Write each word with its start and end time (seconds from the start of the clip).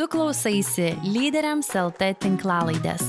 Tu 0.00 0.06
klausaisi 0.08 0.94
lyderiams 1.04 1.66
LT 1.76 2.06
tinklalaidės. 2.22 3.02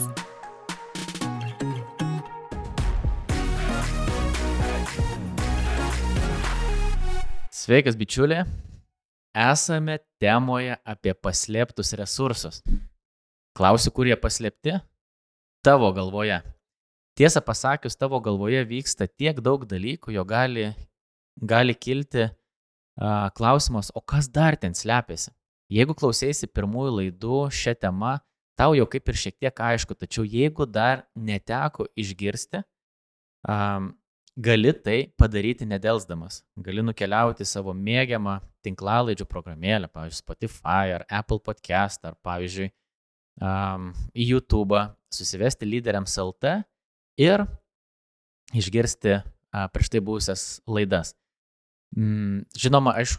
Sveikas, 7.56 7.96
bičiulė. 7.96 8.42
Esame 9.32 10.02
temoje 10.20 10.76
apie 10.84 11.16
paslėptus 11.16 11.96
resursus. 11.96 12.60
Klausiu, 13.56 13.96
kur 13.96 14.12
jie 14.12 14.20
paslėpti? 14.20 14.76
Tavo 15.64 15.96
galvoje. 15.96 16.44
Tiesą 17.16 17.40
pasakius, 17.40 17.96
tavo 17.96 18.20
galvoje 18.20 18.68
vyksta 18.68 19.08
tiek 19.08 19.40
daug 19.40 19.64
dalykų, 19.64 20.12
jo 20.20 20.28
gali, 20.28 20.74
gali 21.40 21.72
kilti 21.72 22.28
uh, 22.28 23.30
klausimas, 23.32 23.96
o 23.96 24.04
kas 24.04 24.28
dar 24.28 24.60
ten 24.60 24.76
slepiasi? 24.76 25.32
Jeigu 25.72 25.96
klausėsi 25.96 26.50
pirmųjų 26.52 26.92
laidų 26.98 27.38
šią 27.56 27.78
temą, 27.80 28.18
tau 28.60 28.76
jau 28.76 28.84
kaip 28.92 29.08
ir 29.08 29.20
šiek 29.22 29.38
tiek 29.40 29.64
aišku, 29.72 29.96
tačiau 29.96 30.26
jeigu 30.28 30.68
dar 30.68 31.06
neteko 31.16 31.86
išgirsti, 31.96 32.60
um, 33.48 33.94
gali 34.36 34.74
tai 34.74 34.98
padaryti 35.16 35.66
nedelsdamas. 35.66 36.42
Gali 36.60 36.84
nukeliauti 36.84 37.48
savo 37.48 37.72
mėgiamą 37.72 38.40
tinklalaidžių 38.66 39.28
programėlę, 39.32 39.88
pavyzdžiui, 39.92 40.20
Spotify 40.20 40.96
ar 40.98 41.08
Apple 41.08 41.40
podcast, 41.40 42.04
ar 42.04 42.20
pavyzdžiui, 42.20 42.68
um, 43.40 43.94
YouTube, 44.12 44.84
susivesti 45.12 45.72
lyderiams 45.72 46.18
LT 46.20 46.58
ir 47.22 47.46
išgirsti 48.52 49.18
uh, 49.22 49.68
prieš 49.72 49.96
tai 49.96 50.04
buvusias 50.04 50.46
laidas. 50.68 51.16
Mm, 51.98 52.46
žinoma, 52.56 52.94
aš 52.96 53.18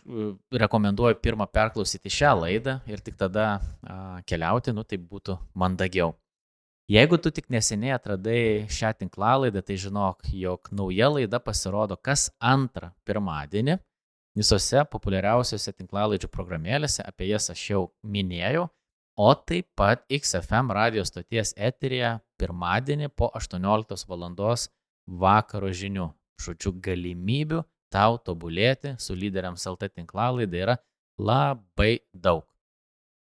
rekomenduoju 0.57 1.19
pirmą 1.21 1.45
perklausyti 1.53 2.09
šią 2.09 2.33
laidą 2.41 2.79
ir 2.89 3.03
tik 3.05 3.19
tada 3.21 3.59
uh, 3.61 4.21
keliauti, 4.25 4.73
nu 4.73 4.85
tai 4.89 4.97
būtų 4.97 5.37
mandagiau. 5.60 6.15
Jeigu 6.88 7.19
tu 7.21 7.30
tik 7.30 7.51
neseniai 7.52 7.93
atradai 7.95 8.66
šią 8.73 8.95
tinklalaidą, 9.02 9.61
tai 9.63 9.77
žinok, 9.80 10.24
jog 10.33 10.71
nauja 10.73 11.11
laida 11.13 11.38
pasirodo 11.41 11.96
kas 11.96 12.30
antrą 12.41 12.91
pirmadienį 13.07 13.77
visose 14.37 14.80
populiariausiose 14.91 15.74
tinklalaidžių 15.77 16.30
programėlėse, 16.33 17.05
apie 17.05 17.29
jas 17.29 17.51
aš 17.52 17.63
jau 17.71 17.83
minėjau, 18.02 18.66
o 19.21 19.29
taip 19.37 19.68
pat 19.77 20.05
XFM 20.09 20.73
radijos 20.73 21.13
stoties 21.13 21.52
eterija 21.57 22.16
pirmadienį 22.41 23.13
po 23.13 23.29
18 23.37 24.09
val. 24.09 24.27
vakaro 25.07 25.68
žinių. 25.68 26.09
Žodžiu, 26.43 26.73
galimybių 26.83 27.61
tau 27.93 28.18
tobulėti 28.18 28.96
su 28.98 29.16
lyderiams 29.18 29.66
LT 29.68 29.93
tinklalaidai 29.93 30.65
yra 30.66 30.76
labai 31.21 31.99
daug. 32.12 32.46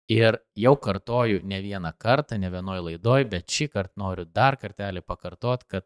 Ir 0.08 0.38
jau 0.56 0.76
kartoju 0.80 1.42
ne 1.44 1.60
vieną 1.64 1.92
kartą, 2.00 2.38
ne 2.40 2.50
vienoje 2.52 2.84
laidoje, 2.86 3.28
bet 3.28 3.52
šį 3.52 3.68
kartą 3.74 4.00
noriu 4.00 4.24
dar 4.24 4.56
kartelį 4.60 5.04
pakartot, 5.04 5.66
kad 5.68 5.84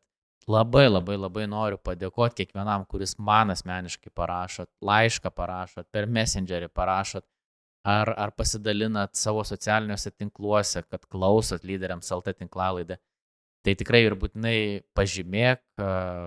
labai 0.50 0.86
labai 0.90 1.18
labai 1.18 1.48
noriu 1.50 1.80
padėkoti 1.82 2.44
kiekvienam, 2.44 2.86
kuris 2.86 3.16
man 3.18 3.54
asmeniškai 3.54 4.14
parašot, 4.14 4.70
laišką 4.82 5.32
parašot, 5.34 5.88
per 5.92 6.06
messengerį 6.06 6.70
parašot, 6.70 7.26
ar, 7.84 8.14
ar 8.14 8.34
pasidalinat 8.38 9.16
savo 9.18 9.44
socialiniuose 9.48 10.12
tinkluose, 10.12 10.84
kad 10.90 11.06
klausot 11.10 11.66
lyderiams 11.66 12.12
LT 12.14 12.38
tinklalaidę. 12.44 12.98
Tai 13.62 13.76
tikrai 13.78 14.02
ir 14.08 14.16
būtinai 14.18 14.82
pažymėk, 14.98 15.62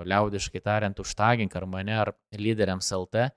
liaudiškai 0.06 0.60
tariant, 0.62 1.00
užtagink 1.02 1.56
ar 1.58 1.66
mane, 1.66 1.96
ar 1.98 2.12
lyderiams 2.38 2.92
LT 2.94 3.32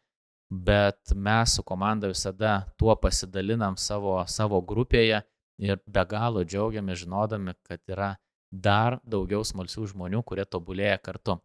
bet 0.49 1.11
mes 1.15 1.55
su 1.55 1.63
komanda 1.63 2.07
visada 2.07 2.65
tuo 2.77 2.95
pasidalinam 2.95 3.77
savo, 3.77 4.23
savo 4.27 4.61
grupėje 4.61 5.21
ir 5.59 5.79
be 5.85 6.03
galo 6.07 6.43
džiaugiamės 6.43 7.03
žinodami, 7.03 7.53
kad 7.67 7.81
yra 7.89 8.15
dar 8.51 8.99
daugiau 9.03 9.43
smalsių 9.43 9.89
žmonių, 9.91 10.23
kurie 10.23 10.45
tobulėja 10.45 10.97
kartu. 11.03 11.37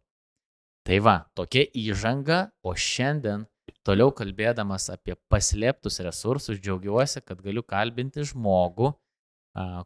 Tai 0.87 0.99
va, 0.99 1.17
tokia 1.35 1.65
įžanga, 1.79 2.51
o 2.63 2.75
šiandien 2.75 3.45
toliau 3.83 4.11
kalbėdamas 4.15 4.89
apie 4.91 5.15
paslėptus 5.31 5.99
resursus, 6.03 6.59
džiaugiuosi, 6.59 7.23
kad 7.23 7.41
galiu 7.43 7.63
kalbinti 7.63 8.23
žmogų, 8.27 8.93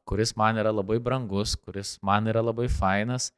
kuris 0.08 0.36
man 0.40 0.58
yra 0.58 0.72
labai 0.72 1.00
brangus, 1.04 1.56
kuris 1.56 1.98
man 2.02 2.28
yra 2.28 2.44
labai 2.46 2.68
fainas. 2.72 3.32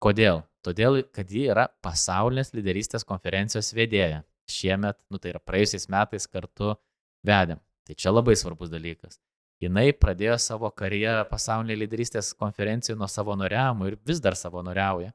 Kodėl? 0.00 0.42
Todėl, 0.64 1.02
kad 1.12 1.30
ji 1.32 1.46
yra 1.52 1.68
pasaulinės 1.84 2.52
lyderystės 2.56 3.04
konferencijos 3.08 3.72
vedėja 3.76 4.22
šiemet, 4.50 4.98
nu 5.10 5.20
tai 5.20 5.32
yra 5.34 5.40
praėjusiais 5.40 5.88
metais 5.92 6.26
kartu 6.28 6.74
vedėm. 7.26 7.60
Tai 7.86 7.96
čia 7.96 8.12
labai 8.12 8.36
svarbus 8.36 8.72
dalykas. 8.72 9.18
Jis 9.60 9.96
pradėjo 10.00 10.38
savo 10.40 10.70
karjerą 10.72 11.26
pasaulyje 11.28 11.76
lyderystės 11.82 12.32
konferencijoje 12.32 12.96
nuo 12.98 13.08
savanoriavimo 13.08 13.90
ir 13.90 13.98
vis 14.08 14.20
dar 14.20 14.36
savanoriauja. 14.36 15.12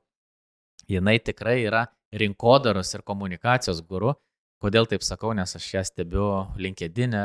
Jis 0.88 1.24
tikrai 1.26 1.64
yra 1.66 1.88
rinkodaros 2.14 2.94
ir 2.94 3.02
komunikacijos 3.02 3.82
guru. 3.82 4.14
Kodėl 4.62 4.86
taip 4.88 5.04
sakau, 5.04 5.34
nes 5.36 5.56
aš 5.58 5.66
ją 5.74 5.82
stebiu 5.84 6.28
LinkedIn, 6.58 7.14
e, 7.14 7.24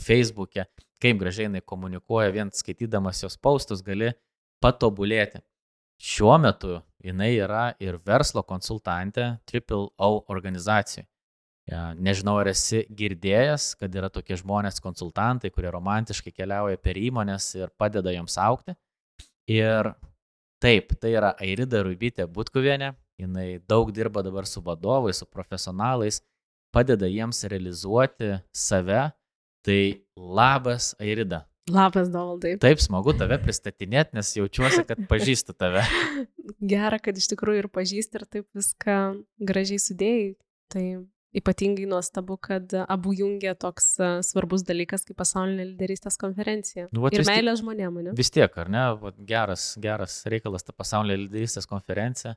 Facebook'e, 0.00 0.64
kaip 1.04 1.20
gražiai 1.20 1.50
jinai 1.50 1.60
komunikuoja, 1.60 2.32
vien 2.32 2.52
skaitydamas 2.52 3.20
jos 3.26 3.36
paustus 3.36 3.84
gali 3.84 4.14
patobulėti. 4.64 5.42
Šiuo 6.00 6.36
metu 6.40 6.78
jinai 7.04 7.34
yra 7.36 7.64
ir 7.82 8.00
verslo 8.06 8.42
konsultantė 8.46 9.34
Triple 9.48 9.90
O 10.00 10.14
organizacijai. 10.32 11.06
Ja, 11.64 11.94
nežinau, 11.96 12.36
ar 12.42 12.50
esi 12.50 12.82
girdėjęs, 12.92 13.70
kad 13.80 13.94
yra 13.96 14.10
tokie 14.12 14.36
žmonės, 14.36 14.82
konsultantai, 14.84 15.48
kurie 15.52 15.70
romantiškai 15.72 16.32
keliauja 16.36 16.80
per 16.80 16.98
įmonės 17.00 17.46
ir 17.56 17.72
padeda 17.80 18.12
joms 18.12 18.36
aukti. 18.40 18.74
Ir 19.48 19.88
taip, 20.60 20.92
tai 21.00 21.14
yra 21.16 21.32
Airida 21.40 21.80
Rubytė 21.86 22.26
Butkuvienė, 22.28 22.92
jinai 23.20 23.48
daug 23.68 23.92
dirba 23.96 24.20
dabar 24.24 24.48
su 24.48 24.60
vadovais, 24.64 25.22
su 25.22 25.28
profesionalais, 25.30 26.20
padeda 26.74 27.08
jiems 27.08 27.44
realizuoti 27.48 28.34
save. 28.52 29.06
Tai 29.64 29.80
labas, 30.14 30.92
Airida. 31.00 31.44
Labas, 31.72 32.10
Dovaldai. 32.12 32.58
Taip, 32.60 32.82
smagu 32.84 33.14
tave 33.16 33.38
pristatinėti, 33.40 34.18
nes 34.18 34.34
jaučiuosi, 34.36 34.84
kad 34.84 35.00
pažįstu 35.12 35.56
tave. 35.56 35.86
Gera, 36.60 37.00
kad 37.00 37.16
iš 37.16 37.30
tikrųjų 37.32 37.64
ir 37.64 37.70
pažįsti 37.72 38.20
ir 38.20 38.26
taip 38.28 38.48
viską 38.56 38.98
gražiai 39.40 39.80
sudėjai. 39.80 40.30
Tai 40.72 40.84
Ypatingai 41.34 41.86
nuostabu, 41.90 42.36
kad 42.38 42.70
abu 42.88 43.10
jungia 43.18 43.56
toks 43.58 43.96
svarbus 44.22 44.62
dalykas 44.62 45.02
kaip 45.02 45.16
pasaulinė 45.18 45.64
lyderystės 45.72 46.14
konferencija. 46.20 46.86
Nu, 46.94 47.08
ir 47.10 47.24
meilė 47.26 47.56
žmonėms, 47.58 48.04
ne? 48.06 48.12
Vis 48.14 48.30
tiek, 48.30 48.54
ar 48.62 48.70
ne? 48.70 48.84
Vat, 49.00 49.16
geras, 49.26 49.72
geras 49.82 50.20
reikalas 50.30 50.62
ta 50.62 50.70
pasaulinė 50.76 51.24
lyderystės 51.24 51.66
konferencija. 51.66 52.36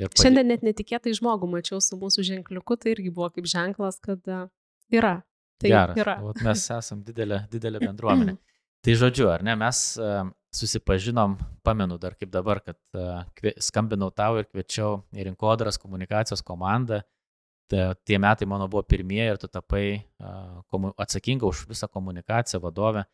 Padė... 0.00 0.22
Šiandien 0.22 0.48
net 0.54 0.64
netikėtai 0.64 1.12
žmogų 1.18 1.50
mačiau 1.52 1.82
su 1.84 1.98
mūsų 2.00 2.24
ženkliuku, 2.30 2.78
tai 2.80 2.94
irgi 2.94 3.12
buvo 3.12 3.28
kaip 3.34 3.50
ženklas, 3.50 4.00
kad 4.00 4.24
yra. 4.88 5.18
Tai 5.60 5.70
geras. 5.70 6.00
yra. 6.00 6.16
Vat 6.24 6.42
mes 6.46 6.66
esam 6.76 7.04
didelė, 7.04 7.44
didelė 7.52 7.82
bendruomenė. 7.84 8.36
tai 8.84 8.96
žodžiu, 8.96 9.28
ar 9.32 9.44
ne, 9.44 9.54
mes 9.60 9.84
susipažinom, 10.56 11.36
pamenu 11.66 11.98
dar 12.00 12.16
kaip 12.18 12.32
dabar, 12.32 12.62
kad 12.64 13.56
skambinau 13.62 14.08
tau 14.10 14.40
ir 14.40 14.48
kviečiau 14.48 15.02
į 15.12 15.28
rinkodaros 15.28 15.78
komunikacijos 15.78 16.42
komandą 16.46 17.02
tie 18.04 18.18
metai 18.18 18.46
mano 18.46 18.68
buvo 18.68 18.82
pirmieji 18.82 19.30
ir 19.30 19.38
tu 19.38 19.48
tapai 19.48 20.02
atsakinga 20.98 21.46
už 21.46 21.66
visą 21.68 21.88
komunikaciją, 21.88 22.60
vadovę. 22.60 23.04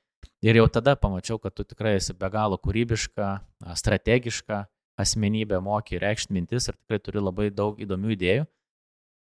Ir 0.42 0.56
jau 0.56 0.66
tada 0.68 0.96
pamačiau, 0.96 1.38
kad 1.38 1.54
tu 1.54 1.64
tikrai 1.64 1.96
esi 1.96 2.14
be 2.14 2.28
galo 2.30 2.58
kūrybiška, 2.58 3.28
strategiška 3.76 4.64
asmenybė, 5.00 5.60
moki 5.60 6.00
reikšti 6.00 6.32
mintis 6.32 6.68
ir 6.68 6.76
tikrai 6.76 7.00
turi 7.04 7.20
labai 7.20 7.50
daug 7.50 7.78
įdomių 7.80 8.14
idėjų. 8.16 8.46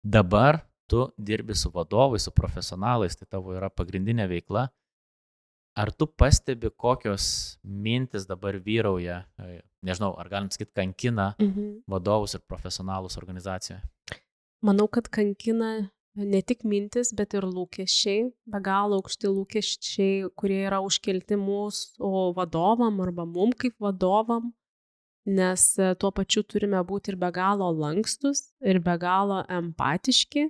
Dabar 0.05 0.61
tu 0.87 1.05
dirbi 1.17 1.55
su 1.55 1.71
vadovais, 1.73 2.23
su 2.23 2.31
profesionalais, 2.31 3.15
tai 3.17 3.27
tavo 3.29 3.55
yra 3.55 3.69
pagrindinė 3.69 4.27
veikla. 4.31 4.67
Ar 5.75 5.91
tu 5.91 6.07
pastebi, 6.07 6.69
kokios 6.71 7.57
mintis 7.63 8.23
dabar 8.29 8.55
vyrauja, 8.63 9.25
nežinau, 9.83 10.13
ar 10.19 10.29
galim 10.31 10.47
sakyti, 10.51 10.71
kankina 10.77 11.33
mhm. 11.39 11.81
vadovus 11.91 12.37
ir 12.37 12.45
profesionalus 12.47 13.19
organizacijoje? 13.19 13.81
Manau, 14.63 14.87
kad 14.87 15.09
kankina 15.11 15.89
ne 16.15 16.41
tik 16.41 16.63
mintis, 16.63 17.11
bet 17.15 17.35
ir 17.35 17.43
lūkesčiai, 17.43 18.29
be 18.51 18.61
galo 18.63 19.01
aukšti 19.01 19.29
lūkesčiai, 19.29 20.29
kurie 20.39 20.61
yra 20.63 20.79
užkelti 20.83 21.37
mūsų 21.39 22.11
vadovam 22.37 23.01
arba 23.03 23.25
mum 23.27 23.51
kaip 23.51 23.75
vadovam, 23.83 24.53
nes 25.25 25.67
e, 25.81 25.91
tuo 25.99 26.11
pačiu 26.15 26.45
turime 26.47 26.79
būti 26.87 27.11
ir 27.11 27.19
be 27.19 27.31
galo 27.35 27.67
lankstus, 27.75 28.45
ir 28.63 28.79
be 28.85 28.95
galo 29.01 29.41
empatiški, 29.51 30.47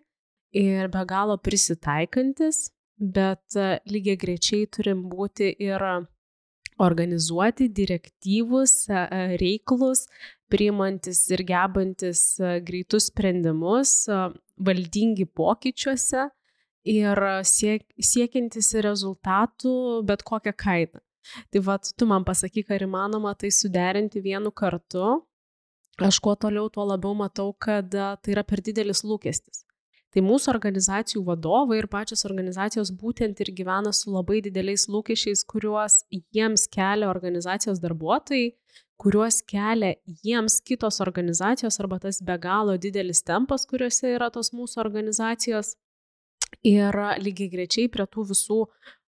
ir 0.55 0.87
be 0.91 1.03
galo 1.07 1.37
prisitaikantis, 1.37 2.69
bet 2.95 3.57
e, 3.59 3.79
lygiai 3.91 4.19
grečiai 4.19 4.69
turim 4.71 5.03
būti 5.11 5.51
ir 5.63 5.83
organizuoti, 6.79 7.67
direktyvus, 7.71 8.77
e, 8.89 9.03
reiklus, 9.41 10.05
priimantis 10.51 11.23
ir 11.33 11.43
gebantis 11.47 12.37
greitus 12.63 13.09
sprendimus, 13.09 14.05
valdingi 14.61 15.25
pokyčiuose 15.25 16.27
ir 16.85 17.21
siek, 17.49 17.83
siekiantis 17.97 18.75
rezultatų 18.85 19.73
bet 20.05 20.23
kokią 20.23 20.53
kainą. 20.53 21.01
Tai 21.49 21.61
vad, 21.65 21.89
tu 21.97 22.05
man 22.05 22.23
pasakyk, 22.23 22.69
ar 22.69 22.85
įmanoma 22.85 23.33
tai 23.33 23.49
suderinti 23.49 24.21
vienu 24.21 24.51
kartu. 24.53 25.23
Aš 25.97 26.19
kuo 26.21 26.35
toliau, 26.37 26.69
tuo 26.69 26.85
labiau 26.85 27.15
matau, 27.17 27.49
kad 27.57 27.89
tai 27.89 28.35
yra 28.35 28.43
per 28.45 28.61
didelis 28.61 29.01
lūkestis. 29.07 29.65
Tai 30.15 30.21
mūsų 30.23 30.47
organizacijų 30.53 31.25
vadovai 31.27 31.81
ir 31.81 31.89
pačios 31.91 32.23
organizacijos 32.23 32.93
būtent 32.95 33.41
ir 33.43 33.49
gyvena 33.57 33.91
su 33.91 34.13
labai 34.13 34.37
dideliais 34.45 34.87
lūkesčiais, 34.87 35.41
kuriuos 35.43 36.05
jiems 36.31 36.69
kelia 36.71 37.09
organizacijos 37.11 37.81
darbuotojai, 37.83 38.53
kuriuos 38.95 39.41
kelia 39.43 39.97
jiems 40.23 40.61
kitos 40.63 41.01
organizacijos 41.03 41.81
arba 41.83 41.99
tas 41.99 42.21
be 42.23 42.39
galo 42.39 42.77
didelis 42.79 43.25
tempas, 43.27 43.67
kuriuose 43.67 44.15
yra 44.15 44.31
tos 44.31 44.53
mūsų 44.55 44.79
organizacijos. 44.85 45.75
Ir 46.63 46.95
lygiai 47.19 47.51
grečiai 47.51 47.91
prie 47.91 48.07
tų 48.07 48.29
visų 48.31 48.63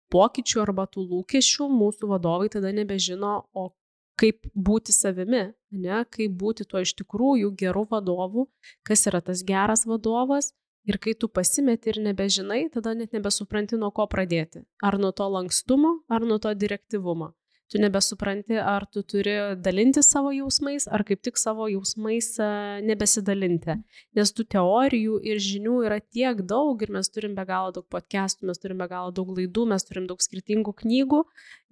pokyčių 0.09 0.65
arba 0.65 0.89
tų 0.89 1.05
lūkesčių 1.11 1.69
mūsų 1.77 2.09
vadovai 2.09 2.49
tada 2.49 2.73
nebežino, 2.73 3.43
o 3.53 3.69
kaip 4.17 4.49
būti 4.55 4.97
savimi, 4.97 5.51
ne, 5.77 6.03
kaip 6.09 6.33
būti 6.41 6.65
tuo 6.65 6.81
iš 6.81 6.97
tikrųjų 6.97 7.53
geru 7.59 7.85
vadovu, 7.91 8.47
kas 8.81 9.05
yra 9.11 9.21
tas 9.21 9.45
geras 9.45 9.85
vadovas. 9.85 10.55
Ir 10.87 10.99
kai 11.03 11.13
tu 11.19 11.27
pasimeti 11.27 11.91
ir 11.91 11.99
nebežinai, 12.03 12.61
tada 12.71 12.93
net 12.95 13.15
nebesupranti, 13.15 13.79
nuo 13.79 13.91
ko 13.91 14.07
pradėti. 14.07 14.63
Ar 14.83 14.95
nuo 15.01 15.11
to 15.11 15.27
lankstumo, 15.27 15.97
ar 16.07 16.23
nuo 16.23 16.39
to 16.39 16.53
direktyvumo 16.55 17.33
tu 17.71 17.81
nebesupranti, 17.81 18.55
ar 18.55 18.85
tu 18.91 19.03
turi 19.03 19.33
dalinti 19.59 20.01
savo 20.03 20.31
jausmais, 20.31 20.87
ar 20.87 21.03
kaip 21.07 21.21
tik 21.23 21.39
savo 21.39 21.67
jausmais 21.67 22.29
e, 22.39 22.47
nebesidalinti. 22.87 23.75
Nes 24.15 24.31
tų 24.35 24.47
teorijų 24.55 25.19
ir 25.27 25.41
žinių 25.43 25.75
yra 25.89 25.99
tiek 25.99 26.41
daug 26.47 26.81
ir 26.83 26.93
mes 26.95 27.11
turim 27.11 27.35
be 27.35 27.43
galo 27.49 27.73
daug 27.75 27.87
podcastų, 27.91 28.47
mes 28.47 28.63
turim 28.63 28.79
be 28.79 28.87
galo 28.91 29.11
daug 29.11 29.33
laidų, 29.35 29.67
mes 29.73 29.87
turim 29.87 30.07
daug 30.07 30.23
skirtingų 30.23 30.77
knygų 30.83 31.23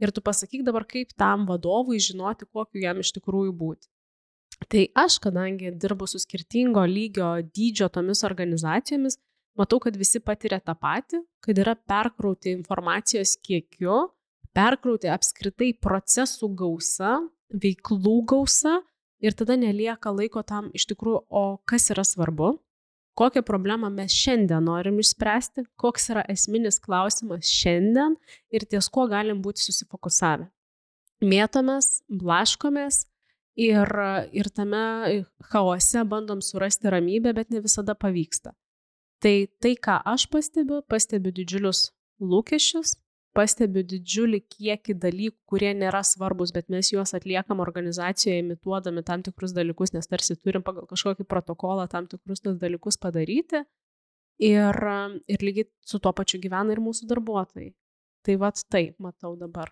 ir 0.03 0.11
tu 0.11 0.23
pasakyk 0.25 0.67
dabar, 0.67 0.87
kaip 0.89 1.15
tam 1.15 1.47
vadovui 1.47 2.01
žinoti, 2.03 2.49
kokiu 2.51 2.83
jam 2.83 2.99
iš 2.99 3.15
tikrųjų 3.15 3.55
būti. 3.55 3.87
Tai 4.71 4.87
aš, 4.95 5.19
kadangi 5.23 5.73
dirbu 5.75 6.07
su 6.07 6.19
skirtingo 6.19 6.85
lygio 6.87 7.35
dydžio 7.43 7.89
tomis 7.91 8.23
organizacijomis, 8.23 9.17
matau, 9.59 9.79
kad 9.83 9.95
visi 9.99 10.21
patiria 10.23 10.61
tą 10.63 10.75
patį, 10.79 11.21
kad 11.43 11.59
yra 11.59 11.75
perkrauti 11.75 12.53
informacijos 12.55 13.35
kiekiu 13.43 14.05
perkrauti 14.55 15.11
apskritai 15.11 15.73
procesų 15.83 16.49
gausa, 16.57 17.17
veiklų 17.51 18.21
gausa 18.31 18.79
ir 19.23 19.35
tada 19.37 19.57
nelieka 19.59 20.13
laiko 20.15 20.43
tam 20.47 20.71
iš 20.75 20.87
tikrųjų, 20.91 21.25
o 21.29 21.43
kas 21.67 21.89
yra 21.93 22.05
svarbu, 22.07 22.55
kokią 23.19 23.43
problemą 23.47 23.89
mes 23.93 24.15
šiandien 24.15 24.63
norim 24.67 24.99
išspręsti, 25.03 25.67
koks 25.79 26.09
yra 26.13 26.25
esminis 26.31 26.79
klausimas 26.83 27.51
šiandien 27.51 28.17
ir 28.51 28.67
ties 28.69 28.89
kuo 28.91 29.07
galim 29.11 29.41
būti 29.43 29.63
susifokusavę. 29.67 30.49
Mėtomės, 31.23 32.03
blaškomės 32.11 33.05
ir, 33.55 33.91
ir 34.35 34.49
tame 34.53 35.23
chaose 35.51 36.03
bandom 36.03 36.41
surasti 36.41 36.91
ramybę, 36.91 37.33
bet 37.33 37.49
ne 37.49 37.61
visada 37.63 37.95
pavyksta. 37.95 38.53
Tai 39.23 39.47
tai, 39.63 39.73
ką 39.79 40.01
aš 40.05 40.27
pastebiu, 40.29 40.81
pastebiu 40.91 41.31
didžiulius 41.33 41.89
lūkesčius, 42.21 42.97
pastebiu 43.35 43.83
didžiulį 43.83 44.41
kiekį 44.53 44.95
dalykų, 45.03 45.37
kurie 45.51 45.71
nėra 45.75 46.01
svarbus, 46.07 46.53
bet 46.55 46.69
mes 46.71 46.91
juos 46.91 47.15
atliekam 47.17 47.63
organizacijoje 47.63 48.43
imituodami 48.43 49.03
tam 49.07 49.23
tikrus 49.25 49.55
dalykus, 49.55 49.95
nes 49.95 50.07
tarsi 50.07 50.37
turim 50.39 50.63
pagal 50.63 50.87
kažkokį 50.91 51.27
protokolą 51.27 51.87
tam 51.91 52.07
tikrus 52.11 52.43
tos 52.43 52.59
dalykus 52.61 52.99
padaryti. 53.01 53.65
Ir, 54.43 54.75
ir 55.31 55.43
lygiai 55.47 55.69
su 55.87 55.99
tuo 56.03 56.11
pačiu 56.15 56.41
gyvena 56.43 56.75
ir 56.75 56.83
mūsų 56.83 57.07
darbuotojai. 57.07 57.71
Tai 58.25 58.35
vad 58.41 58.59
taip 58.67 58.99
matau 58.99 59.35
dabar. 59.39 59.71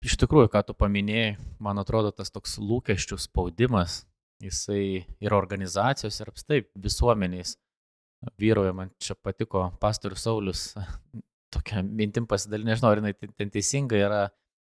Iš 0.00 0.16
tikrųjų, 0.22 0.48
ką 0.48 0.62
tu 0.64 0.74
paminėjai, 0.80 1.34
man 1.60 1.80
atrodo, 1.82 2.08
tas 2.16 2.32
toks 2.32 2.56
lūkesčių 2.56 3.18
spaudimas, 3.20 4.06
jisai 4.40 5.04
ir 5.20 5.34
organizacijos, 5.36 6.22
ir 6.22 6.30
apstai 6.32 6.60
visuomeniais 6.80 7.58
vyroja, 8.40 8.72
man 8.76 8.92
čia 9.00 9.16
patiko 9.20 9.66
pastorius 9.80 10.24
Saulis 10.24 10.62
tokia 11.54 11.82
mintim 11.84 12.28
pasidalinti, 12.30 12.70
nežinau, 12.70 12.94
ar 12.94 13.02
jinai 13.02 13.12
ten 13.36 13.52
teisinga 13.52 14.00
yra, 14.00 14.22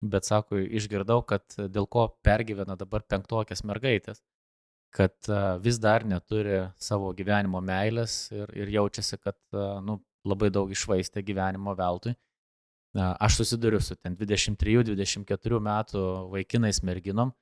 bet 0.05 0.27
sako, 0.29 0.59
išgirdau, 0.61 1.23
kad 1.25 1.57
dėl 1.57 1.87
ko 1.89 2.07
pergyvena 2.25 2.77
dabar 2.77 3.05
penktokės 3.09 3.63
mergaitės, 3.65 4.21
kad 4.93 5.31
vis 5.63 5.79
dar 5.81 6.05
neturi 6.05 6.67
savo 6.77 7.09
gyvenimo 7.17 7.63
meilės 7.65 8.27
ir, 8.35 8.51
ir 8.53 8.69
jaučiasi, 8.77 9.17
kad 9.23 9.39
nu, 9.87 9.97
labai 10.25 10.51
daug 10.53 10.69
išvaistė 10.71 11.25
gyvenimo 11.25 11.73
veltui. 11.77 12.13
Aš 12.95 13.41
susiduriu 13.41 13.81
su 13.83 13.97
ten 13.99 14.15
23-24 14.15 15.59
metų 15.59 16.03
vaikinais 16.31 16.79
merginom, 16.87 17.33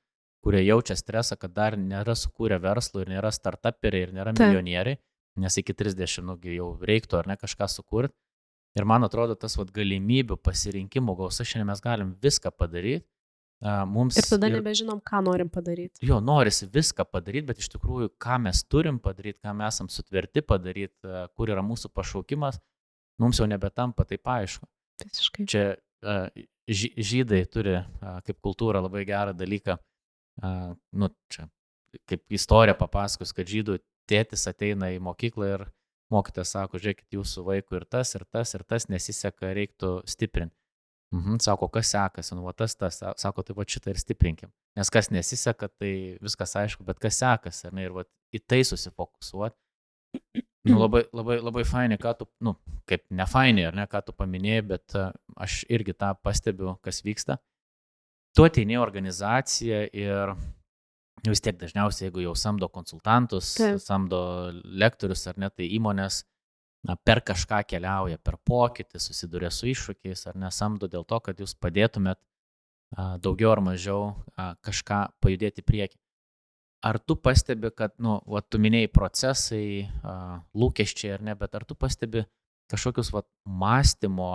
kurie 0.42 0.64
jaučia 0.66 0.96
stresą, 0.98 1.38
kad 1.38 1.54
dar 1.54 1.76
nėra 1.78 2.16
sukūrę 2.18 2.58
verslų 2.60 3.04
ir 3.04 3.12
nėra 3.14 3.30
startuperiai 3.32 4.08
ir 4.08 4.14
nėra 4.16 4.34
milijonieriai, 4.34 4.98
nes 5.38 5.58
iki 5.62 5.76
30 5.78 6.26
nugi 6.26 6.58
jau 6.58 6.72
reiktų 6.82 7.20
ar 7.20 7.30
ne 7.30 7.38
kažką 7.38 7.70
sukurti. 7.70 8.16
Ir 8.74 8.86
man 8.90 9.06
atrodo, 9.06 9.36
tas 9.38 9.54
vat, 9.54 9.70
galimybių 9.70 10.40
pasirinkimų 10.42 11.14
gausa, 11.20 11.46
šiandien 11.46 11.70
mes 11.70 11.82
galim 11.82 12.10
viską 12.22 12.50
padaryti. 12.50 13.06
Mums 13.86 14.18
ir 14.18 14.26
tada 14.26 14.50
ir, 14.50 14.58
nebežinom, 14.58 14.98
ką 15.06 15.22
norim 15.24 15.48
padaryti. 15.48 16.02
Jo, 16.04 16.18
norisi 16.20 16.66
viską 16.68 17.06
padaryti, 17.06 17.46
bet 17.52 17.62
iš 17.62 17.70
tikrųjų, 17.76 18.10
ką 18.20 18.40
mes 18.42 18.64
turim 18.66 18.98
padaryti, 19.00 19.38
ką 19.46 19.54
mes 19.56 19.78
esam 19.78 19.88
sutverti 19.88 20.42
padaryti, 20.42 20.98
kur 21.38 21.54
yra 21.54 21.62
mūsų 21.64 21.94
pašaukimas, 21.94 22.58
mums 23.22 23.38
jau 23.38 23.46
nebetampa 23.48 24.04
taip 24.10 24.26
aišku. 24.26 24.66
Visiškai. 25.02 25.46
Čia 25.50 25.64
žydai 26.68 27.42
turi 27.50 27.76
kaip 28.00 28.38
kultūra 28.44 28.80
labai 28.84 29.04
gerą 29.08 29.34
dalyką, 29.36 29.76
nu, 30.96 31.10
čia 31.32 31.48
kaip 32.10 32.24
istorija 32.34 32.74
papasakos, 32.78 33.34
kad 33.36 33.48
žydų 33.50 33.78
tėtis 34.10 34.48
ateina 34.50 34.90
į 34.94 35.00
mokyklą 35.04 35.50
ir 35.52 35.66
mokytas 36.12 36.52
sako, 36.54 36.80
žiūrėkit, 36.82 37.06
jūsų 37.14 37.44
vaikui 37.46 37.78
ir 37.78 37.86
tas, 37.90 38.14
ir 38.18 38.24
tas, 38.30 38.54
ir 38.56 38.64
tas 38.68 38.88
nesiseka, 38.90 39.52
reiktų 39.56 39.96
stiprinti. 40.10 40.56
Mhm, 41.14 41.38
sako, 41.44 41.68
kas 41.70 41.92
sekasi, 41.94 42.34
nu, 42.34 42.46
tas, 42.58 42.74
tas, 42.74 42.98
sako, 43.20 43.44
tai 43.46 43.54
va 43.54 43.66
šitą 43.70 43.92
ir 43.92 44.00
stiprinkim. 44.02 44.50
Nes 44.74 44.90
kas 44.90 45.12
nesiseka, 45.14 45.68
tai 45.78 46.18
viskas 46.24 46.56
aišku, 46.58 46.82
bet 46.86 46.98
kas 47.02 47.20
sekasi, 47.22 47.70
ne, 47.70 47.86
ir 47.86 47.94
va 47.94 48.02
į 48.34 48.40
tai 48.42 48.64
susifokusuoti. 48.66 49.54
Nu, 50.64 50.78
labai, 50.80 51.02
labai, 51.12 51.36
labai 51.44 51.62
fainai, 51.68 51.98
ką 52.00 52.14
tu, 52.16 52.26
nu, 52.40 52.54
kaip 52.88 53.02
ne 53.12 53.26
fainai, 53.28 53.66
ar 53.68 53.74
ne, 53.76 53.84
ką 53.90 54.00
tu 54.06 54.14
paminėjai, 54.16 54.62
bet 54.70 54.94
aš 55.36 55.58
irgi 55.68 55.92
tą 55.92 56.14
pastebiu, 56.24 56.78
kas 56.84 57.02
vyksta. 57.04 57.36
Tu 58.34 58.46
ateini 58.48 58.78
organizaciją 58.80 59.82
ir 59.92 60.32
vis 61.28 61.42
tiek 61.44 61.58
dažniausiai, 61.60 62.08
jeigu 62.08 62.24
jau 62.24 62.34
samdo 62.36 62.68
konsultantus, 62.72 63.54
Taip. 63.58 63.80
samdo 63.84 64.20
lektorius 64.64 65.26
ar 65.30 65.38
ne, 65.40 65.50
tai 65.52 65.68
įmonės 65.76 66.22
na, 66.88 66.96
per 66.96 67.22
kažką 67.24 67.62
keliauja, 67.68 68.20
per 68.24 68.38
pokytį, 68.44 69.00
susiduria 69.00 69.50
su 69.52 69.68
iššūkiais 69.70 70.26
ar 70.30 70.38
nesamdo 70.40 70.88
dėl 70.90 71.06
to, 71.08 71.20
kad 71.24 71.40
jūs 71.40 71.56
padėtumėt 71.60 72.20
a, 72.96 73.14
daugiau 73.20 73.54
ar 73.54 73.62
mažiau 73.64 74.12
a, 74.36 74.54
kažką 74.64 75.00
pajudėti 75.24 75.64
prieki. 75.64 75.98
Ar 76.84 76.98
tu 77.00 77.16
pastebi, 77.16 77.70
kad, 77.72 77.94
nu, 78.02 78.18
va, 78.28 78.42
tu 78.44 78.58
minėjai 78.60 78.90
procesai, 78.92 79.68
lūkesčiai 80.52 81.14
ar 81.16 81.22
ne, 81.24 81.34
bet 81.38 81.54
ar 81.56 81.64
tu 81.64 81.76
pastebi 81.80 82.26
kažkokius 82.72 83.10
va, 83.14 83.22
mąstymo, 83.48 84.32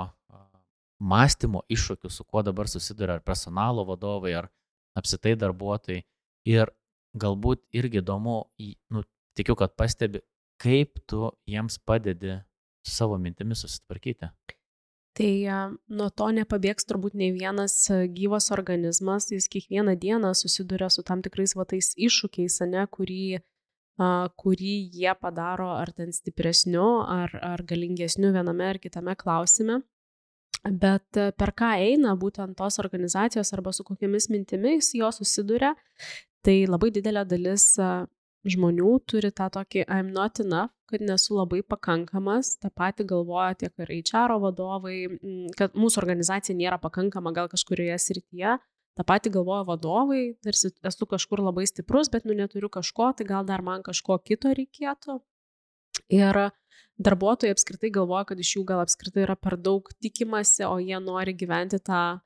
mąstymo 1.11 1.61
iššūkius, 1.69 2.17
su 2.17 2.25
kuo 2.25 2.41
dabar 2.45 2.69
susiduria 2.71 3.19
ar 3.19 3.23
personalo 3.25 3.85
vadovai, 3.85 4.33
ar 4.41 4.49
apsitai 4.97 5.35
darbuotojai. 5.37 6.01
Ir 6.49 6.73
galbūt 7.19 7.61
irgi 7.77 8.01
įdomu, 8.01 8.39
nu, 8.95 9.05
tikiu, 9.37 9.53
kad 9.59 9.77
pastebi, 9.77 10.23
kaip 10.59 10.97
tu 11.05 11.29
jiems 11.49 11.77
padedi 11.85 12.39
savo 12.85 13.17
mintimis 13.21 13.61
susitvarkyti. 13.65 14.31
Tai 15.19 15.31
nuo 15.91 16.07
to 16.15 16.29
nepabėgs 16.31 16.87
turbūt 16.87 17.17
nei 17.19 17.33
vienas 17.35 17.75
gyvas 18.15 18.49
organizmas, 18.55 19.27
jis 19.33 19.49
kiekvieną 19.51 19.97
dieną 19.99 20.31
susiduria 20.37 20.87
su 20.87 21.03
tam 21.03 21.23
tikrais 21.25 21.57
vatais 21.59 21.91
iššūkiais, 21.99 22.61
ne, 22.71 22.85
kurį, 22.87 23.41
a, 23.99 24.29
kurį 24.39 24.75
jie 24.95 25.11
padaro 25.19 25.73
ar 25.75 25.91
ten 25.91 26.15
stipresniu, 26.15 26.87
ar, 27.03 27.35
ar 27.43 27.65
galingesniu 27.67 28.31
viename 28.31 28.69
ar 28.71 28.79
kitame 28.79 29.17
klausime. 29.19 29.81
Bet 30.63 31.15
per 31.39 31.51
ką 31.55 31.75
eina 31.83 32.15
būtent 32.19 32.55
tos 32.59 32.79
organizacijos 32.79 33.51
arba 33.55 33.71
su 33.75 33.83
kokiamis 33.87 34.27
mintimis 34.31 34.93
jos 34.95 35.19
susiduria, 35.21 35.75
Tai 36.45 36.55
labai 36.71 36.89
didelė 36.95 37.25
dalis 37.27 37.73
žmonių 38.47 38.91
turi 39.09 39.31
tą 39.35 39.49
tokį 39.51 39.85
I'm 39.87 40.11
not 40.15 40.39
enough, 40.39 40.71
kad 40.89 41.03
nesu 41.05 41.35
labai 41.37 41.61
pakankamas, 41.61 42.55
tą 42.61 42.71
patį 42.71 43.05
galvoja 43.11 43.53
tiek 43.59 43.83
ir 43.83 43.91
HR 43.99 44.37
vadovai, 44.41 44.97
kad 45.59 45.75
mūsų 45.77 46.01
organizacija 46.01 46.55
nėra 46.57 46.79
pakankama 46.81 47.33
gal 47.35 47.49
kažkurioje 47.51 47.97
srityje, 48.05 48.55
tą 48.97 49.05
patį 49.07 49.33
galvoja 49.37 49.65
vadovai, 49.67 50.21
tarsi 50.45 50.71
esu 50.85 51.09
kažkur 51.09 51.43
labai 51.45 51.67
stiprus, 51.69 52.09
bet 52.11 52.25
nu 52.25 52.37
neturiu 52.37 52.71
kažko, 52.71 53.11
tai 53.17 53.27
gal 53.27 53.45
dar 53.45 53.63
man 53.65 53.83
kažko 53.85 54.17
kito 54.23 54.53
reikėtų. 54.55 55.19
Ir 56.15 56.49
darbuotojai 56.99 57.53
apskritai 57.53 57.91
galvoja, 57.95 58.25
kad 58.31 58.39
iš 58.39 58.55
jų 58.57 58.65
gal 58.67 58.83
apskritai 58.83 59.23
yra 59.27 59.35
per 59.39 59.57
daug 59.59 59.87
tikimasi, 60.03 60.65
o 60.67 60.79
jie 60.83 60.99
nori 61.03 61.35
gyventi 61.37 61.79
tą 61.79 62.19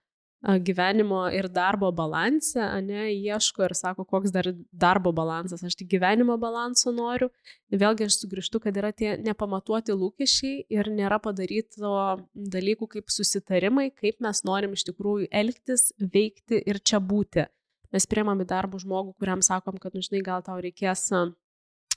gyvenimo 0.43 1.21
ir 1.31 1.47
darbo 1.47 1.91
balansą, 1.95 2.65
ne, 2.83 3.05
ieško 3.13 3.63
ir 3.63 3.75
sako, 3.79 4.03
koks 4.03 4.31
dar 4.35 4.49
darbo 4.71 5.13
balansas, 5.15 5.63
aš 5.63 5.77
tik 5.79 5.87
gyvenimo 5.93 6.35
balanso 6.39 6.91
noriu. 6.91 7.29
Vėlgi 7.71 8.07
aš 8.09 8.17
sugrįžtu, 8.19 8.59
kad 8.63 8.77
yra 8.79 8.91
tie 8.91 9.13
nepamatuoti 9.23 9.95
lūkesčiai 9.95 10.65
ir 10.73 10.89
nėra 10.91 11.21
padaryto 11.23 11.93
dalykų 12.35 12.89
kaip 12.97 13.13
susitarimai, 13.13 13.89
kaip 13.95 14.19
mes 14.23 14.43
norim 14.43 14.75
iš 14.75 14.83
tikrųjų 14.89 15.29
elgtis, 15.31 15.93
veikti 15.99 16.59
ir 16.59 16.81
čia 16.83 16.99
būti. 16.99 17.47
Mes 17.93 18.09
priemam 18.09 18.41
į 18.41 18.49
darbų 18.49 18.81
žmogų, 18.83 19.15
kuriam 19.21 19.43
sakom, 19.45 19.77
kad, 19.79 19.95
nu, 19.95 20.03
žinai, 20.03 20.23
gal 20.25 20.43
tau 20.43 20.57
reikės 20.59 21.07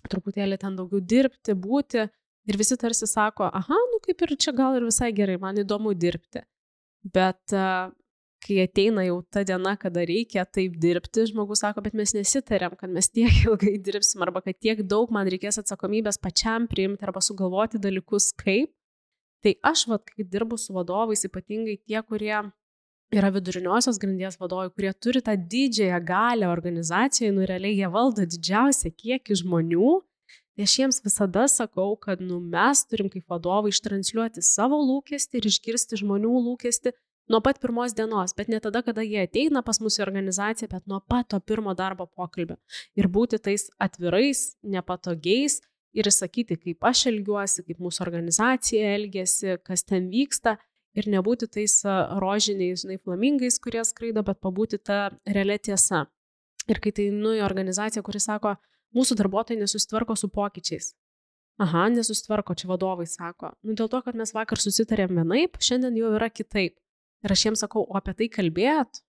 truputėlį 0.06 0.60
ten 0.62 0.76
daugiau 0.78 1.00
dirbti, 1.02 1.56
būti, 1.56 2.06
Ir 2.46 2.54
visi 2.60 2.76
tarsi 2.78 3.08
sako, 3.10 3.48
aha, 3.50 3.76
nu 3.90 3.98
kaip 4.04 4.22
ir 4.22 4.36
čia 4.38 4.52
gal 4.54 4.76
ir 4.78 4.84
visai 4.86 5.10
gerai, 5.14 5.34
man 5.42 5.56
įdomu 5.58 5.96
dirbti. 5.98 6.44
Bet 7.02 7.54
kai 8.45 8.59
ateina 8.62 9.05
jau 9.07 9.21
ta 9.33 9.43
diena, 9.47 9.75
kada 9.81 10.05
reikia 10.07 10.45
taip 10.45 10.76
dirbti, 10.83 11.26
žmogus 11.31 11.62
sako, 11.64 11.83
bet 11.85 11.97
mes 11.99 12.14
nesitarėm, 12.16 12.76
kad 12.78 12.93
mes 12.93 13.09
tiek 13.11 13.33
ilgai 13.47 13.76
dirbsim, 13.83 14.25
arba 14.26 14.43
kad 14.45 14.59
tiek 14.59 14.83
daug 14.87 15.12
man 15.14 15.28
reikės 15.33 15.61
atsakomybės 15.62 16.21
pačiam 16.23 16.69
priimti 16.71 17.07
arba 17.07 17.23
sugalvoti 17.25 17.81
dalykus 17.83 18.33
kaip. 18.43 18.73
Tai 19.45 19.52
aš, 19.69 19.87
vad, 19.90 20.02
kai 20.09 20.25
dirbu 20.26 20.57
su 20.59 20.75
vadovais, 20.75 21.23
ypatingai 21.28 21.76
tie, 21.78 22.00
kurie 22.02 22.35
yra 23.14 23.28
viduriniosios 23.31 24.00
grandies 24.02 24.38
vadovai, 24.40 24.73
kurie 24.75 24.90
turi 24.99 25.23
tą 25.23 25.37
didžiąją 25.37 26.00
galę 26.09 26.49
organizacijoje, 26.50 27.35
nu 27.37 27.47
realiai 27.47 27.76
jie 27.76 27.90
valdo 27.93 28.26
didžiausią 28.26 28.90
kiekį 28.97 29.38
žmonių, 29.45 29.93
Tai 30.57 30.64
aš 30.64 30.75
jiems 30.78 31.02
visada 31.05 31.43
sakau, 31.52 31.90
kad 32.00 32.23
nu, 32.25 32.38
mes 32.40 32.81
turim 32.88 33.11
kaip 33.12 33.28
vadovai 33.28 33.75
ištranšiuoti 33.75 34.40
savo 34.40 34.78
lūkestį 34.81 35.43
ir 35.43 35.49
išgirsti 35.50 35.99
žmonių 36.00 36.31
lūkestį 36.47 36.95
nuo 37.33 37.40
pat 37.45 37.61
pirmos 37.62 37.95
dienos, 37.97 38.35
bet 38.37 38.50
ne 38.52 38.61
tada, 38.62 38.83
kada 38.87 39.04
jie 39.06 39.23
ateina 39.26 39.62
pas 39.66 39.80
mūsų 39.83 40.02
organizaciją, 40.06 40.68
bet 40.73 40.87
nuo 40.90 41.00
pat 41.09 41.30
to 41.33 41.40
pirmo 41.40 41.75
darbo 41.78 42.06
pokalbio. 42.06 42.59
Ir 42.99 43.09
būti 43.12 43.40
tais 43.42 43.68
atvirais, 43.83 44.56
nepatogiais 44.62 45.61
ir 45.97 46.11
sakyti, 46.12 46.59
kaip 46.61 46.87
aš 46.87 47.06
elgiuosi, 47.11 47.64
kaip 47.66 47.83
mūsų 47.83 48.04
organizacija 48.06 48.95
elgesi, 48.97 49.56
kas 49.66 49.85
ten 49.85 50.11
vyksta. 50.12 50.56
Ir 50.97 51.11
nebūti 51.12 51.45
tais 51.52 51.75
rožiniais, 52.23 52.87
žinai, 52.87 52.97
flamingais, 53.04 53.59
kurie 53.61 53.83
skraido, 53.85 54.23
bet 54.25 54.38
pabūti 54.40 54.78
tą 54.80 55.11
realią 55.28 55.59
tiesą. 55.68 56.06
Ir 56.73 56.80
kai 56.80 56.92
tai 56.97 57.11
nu 57.12 57.35
į 57.37 57.42
organizaciją, 57.45 58.00
kuri 58.06 58.23
sako, 58.23 58.54
mūsų 58.97 59.18
darbuotojai 59.21 59.61
nesusitvarko 59.61 60.16
su 60.16 60.30
pokyčiais. 60.33 60.95
Aha, 61.61 61.87
nesusitvarko, 61.92 62.56
čia 62.56 62.68
vadovai 62.68 63.06
sako. 63.09 63.52
Nu, 63.64 63.76
dėl 63.76 63.88
to, 63.92 64.00
kad 64.04 64.16
mes 64.16 64.33
vakar 64.37 64.61
susitarėm 64.61 65.14
vienaip, 65.21 65.61
šiandien 65.61 65.97
jau 66.00 66.14
yra 66.16 66.28
kitaip. 66.33 66.76
Ir 67.26 67.35
aš 67.35 67.42
jiems 67.49 67.64
sakau, 67.64 67.83
o 67.83 67.99
apie 67.99 68.14
tai 68.14 68.30
kalbėt? 68.30 69.02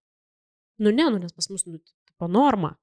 Nu, 0.81 0.89
ne, 0.89 1.05
nu, 1.13 1.21
nes 1.21 1.33
pas 1.33 1.47
mus, 1.51 1.65
nu, 1.69 1.77
tipo 2.09 2.29
norma. 2.29 2.73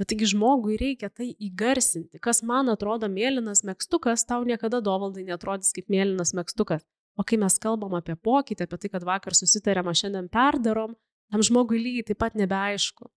Bet 0.00 0.08
taigi 0.08 0.30
žmogui 0.32 0.78
reikia 0.80 1.10
tai 1.12 1.34
įgarsinti. 1.36 2.20
Kas 2.24 2.40
man 2.46 2.72
atrodo 2.72 3.08
mėlynas 3.12 3.60
mėgstukas, 3.68 4.24
tau 4.24 4.46
niekada 4.48 4.80
dovaldai 4.84 5.26
netrodys 5.28 5.74
kaip 5.76 5.92
mėlynas 5.92 6.32
mėgstukas. 6.36 6.86
O 7.20 7.24
kai 7.26 7.36
mes 7.42 7.58
kalbam 7.60 7.98
apie 7.98 8.16
pokytį, 8.16 8.64
apie 8.64 8.78
tai, 8.80 8.90
kad 8.94 9.04
vakar 9.04 9.36
susitarėm, 9.36 9.90
o 9.90 9.96
šiandien 9.96 10.30
perdarom, 10.32 10.94
tam 11.28 11.44
žmogui 11.44 11.82
lygiai 11.82 12.06
taip 12.08 12.20
pat 12.22 12.38
nebeaišku. 12.38 13.10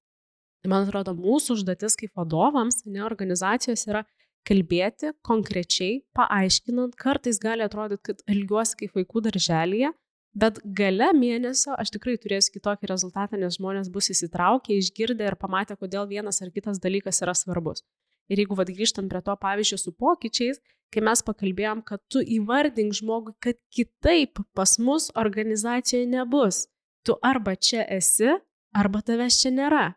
Tai 0.64 0.72
man 0.72 0.88
atrodo, 0.88 1.16
mūsų 1.16 1.56
užduotis 1.58 1.96
kaip 2.00 2.12
vadovams, 2.20 2.84
ne 2.88 3.04
organizacijos 3.08 3.88
yra 3.88 4.04
kalbėti 4.48 5.14
konkrečiai, 5.24 6.02
paaiškinant, 6.18 6.98
kartais 7.00 7.40
gali 7.40 7.64
atrodyti, 7.64 8.04
kad 8.10 8.24
elgiuosi 8.28 8.82
kaip 8.84 9.00
vaikų 9.00 9.24
darželėje, 9.30 9.94
bet 10.34 10.60
gale 10.64 11.12
mėnesio 11.18 11.76
aš 11.80 11.94
tikrai 11.96 12.16
turėsiu 12.22 12.56
kitokį 12.58 12.90
rezultatą, 12.92 13.40
nes 13.40 13.58
žmonės 13.60 13.90
bus 13.94 14.12
įsitraukę, 14.14 14.76
išgirdę 14.78 15.30
ir 15.30 15.38
pamatę, 15.40 15.78
kodėl 15.80 16.08
vienas 16.10 16.42
ar 16.42 16.52
kitas 16.54 16.82
dalykas 16.84 17.22
yra 17.26 17.36
svarbus. 17.38 17.86
Ir 18.32 18.40
jeigu 18.40 18.56
vad 18.56 18.72
grįžtant 18.72 19.12
prie 19.12 19.22
to 19.22 19.36
pavyzdžio 19.40 19.80
su 19.82 19.92
pokyčiais, 19.92 20.62
kai 20.94 21.02
mes 21.04 21.24
pakalbėjom, 21.26 21.82
kad 21.86 22.00
tu 22.10 22.22
įvardink 22.22 22.96
žmogui, 22.96 23.34
kad 23.44 23.58
kitaip 23.74 24.40
pas 24.56 24.78
mus 24.80 25.10
organizacijoje 25.20 26.08
nebus. 26.08 26.68
Tu 27.04 27.18
arba 27.22 27.58
čia 27.58 27.84
esi, 27.92 28.32
arba 28.72 29.02
tavęs 29.04 29.42
čia 29.42 29.52
nėra 29.52 29.90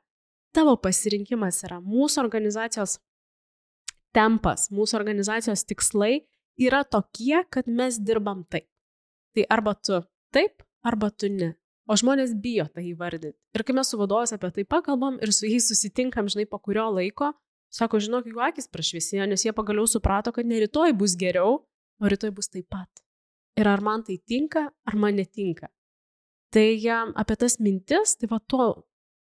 tavo 0.57 0.77
pasirinkimas 0.81 1.61
yra 1.67 1.81
mūsų 1.85 2.23
organizacijos 2.23 2.97
tempas, 4.17 4.71
mūsų 4.73 4.97
organizacijos 5.01 5.67
tikslai 5.69 6.25
yra 6.57 6.83
tokie, 6.89 7.43
kad 7.53 7.69
mes 7.69 8.01
dirbam 8.01 8.45
taip. 8.49 8.69
Tai 9.37 9.45
arba 9.53 9.75
tu 9.77 10.01
taip, 10.35 10.65
arba 10.87 11.11
tu 11.11 11.31
ne. 11.33 11.55
O 11.87 11.95
žmonės 11.95 12.33
bijo 12.43 12.67
tai 12.75 12.89
įvardinti. 12.91 13.37
Ir 13.55 13.63
kai 13.63 13.75
mes 13.77 13.93
su 13.93 13.99
vadovas 14.01 14.35
apie 14.35 14.51
tai 14.55 14.65
pakalbam 14.67 15.21
ir 15.23 15.31
su 15.35 15.47
jais 15.47 15.69
susitinkam, 15.71 16.27
žinai, 16.33 16.49
po 16.51 16.59
kurio 16.59 16.89
laiko, 16.91 17.31
sako, 17.71 18.01
žinok, 18.03 18.27
jų 18.27 18.43
akis 18.49 18.67
prašviesėjo, 18.73 19.29
nes 19.31 19.47
jie 19.47 19.55
pagaliau 19.55 19.87
suprato, 19.91 20.33
kad 20.35 20.49
ne 20.49 20.59
rytoj 20.65 20.97
bus 20.99 21.15
geriau, 21.19 21.61
o 22.03 22.11
rytoj 22.11 22.35
bus 22.35 22.51
taip 22.51 22.67
pat. 22.73 22.91
Ir 23.57 23.71
ar 23.71 23.81
man 23.81 24.03
tai 24.05 24.19
tinka, 24.19 24.67
ar 24.85 24.99
man 24.99 25.17
netinka. 25.17 25.71
Tai 26.51 26.67
apie 27.23 27.37
tas 27.37 27.59
mintis, 27.63 28.17
tai 28.19 28.29
va 28.31 28.41
to 28.41 28.67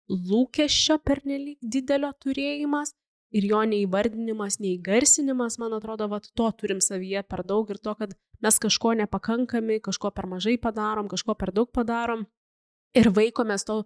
lūkesčio 0.09 0.97
pernelyg 1.05 1.59
didelio 1.61 2.11
turėjimas 2.23 2.95
ir 3.35 3.45
jo 3.45 3.61
neįvardinimas, 3.71 4.57
neįgarsinimas, 4.63 5.59
man 5.61 5.75
atrodo, 5.77 6.07
va 6.09 6.19
to 6.19 6.49
turim 6.57 6.81
savyje 6.81 7.23
per 7.29 7.43
daug 7.45 7.69
ir 7.69 7.77
to, 7.77 7.93
kad 7.95 8.15
mes 8.43 8.59
kažko 8.59 8.93
nepakankami, 9.01 9.79
kažko 9.83 10.11
per 10.15 10.27
mažai 10.29 10.57
padarom, 10.61 11.09
kažko 11.11 11.35
per 11.35 11.51
daug 11.55 11.71
padarom 11.75 12.25
ir 12.95 13.11
vaikomės 13.13 13.65
to 13.67 13.83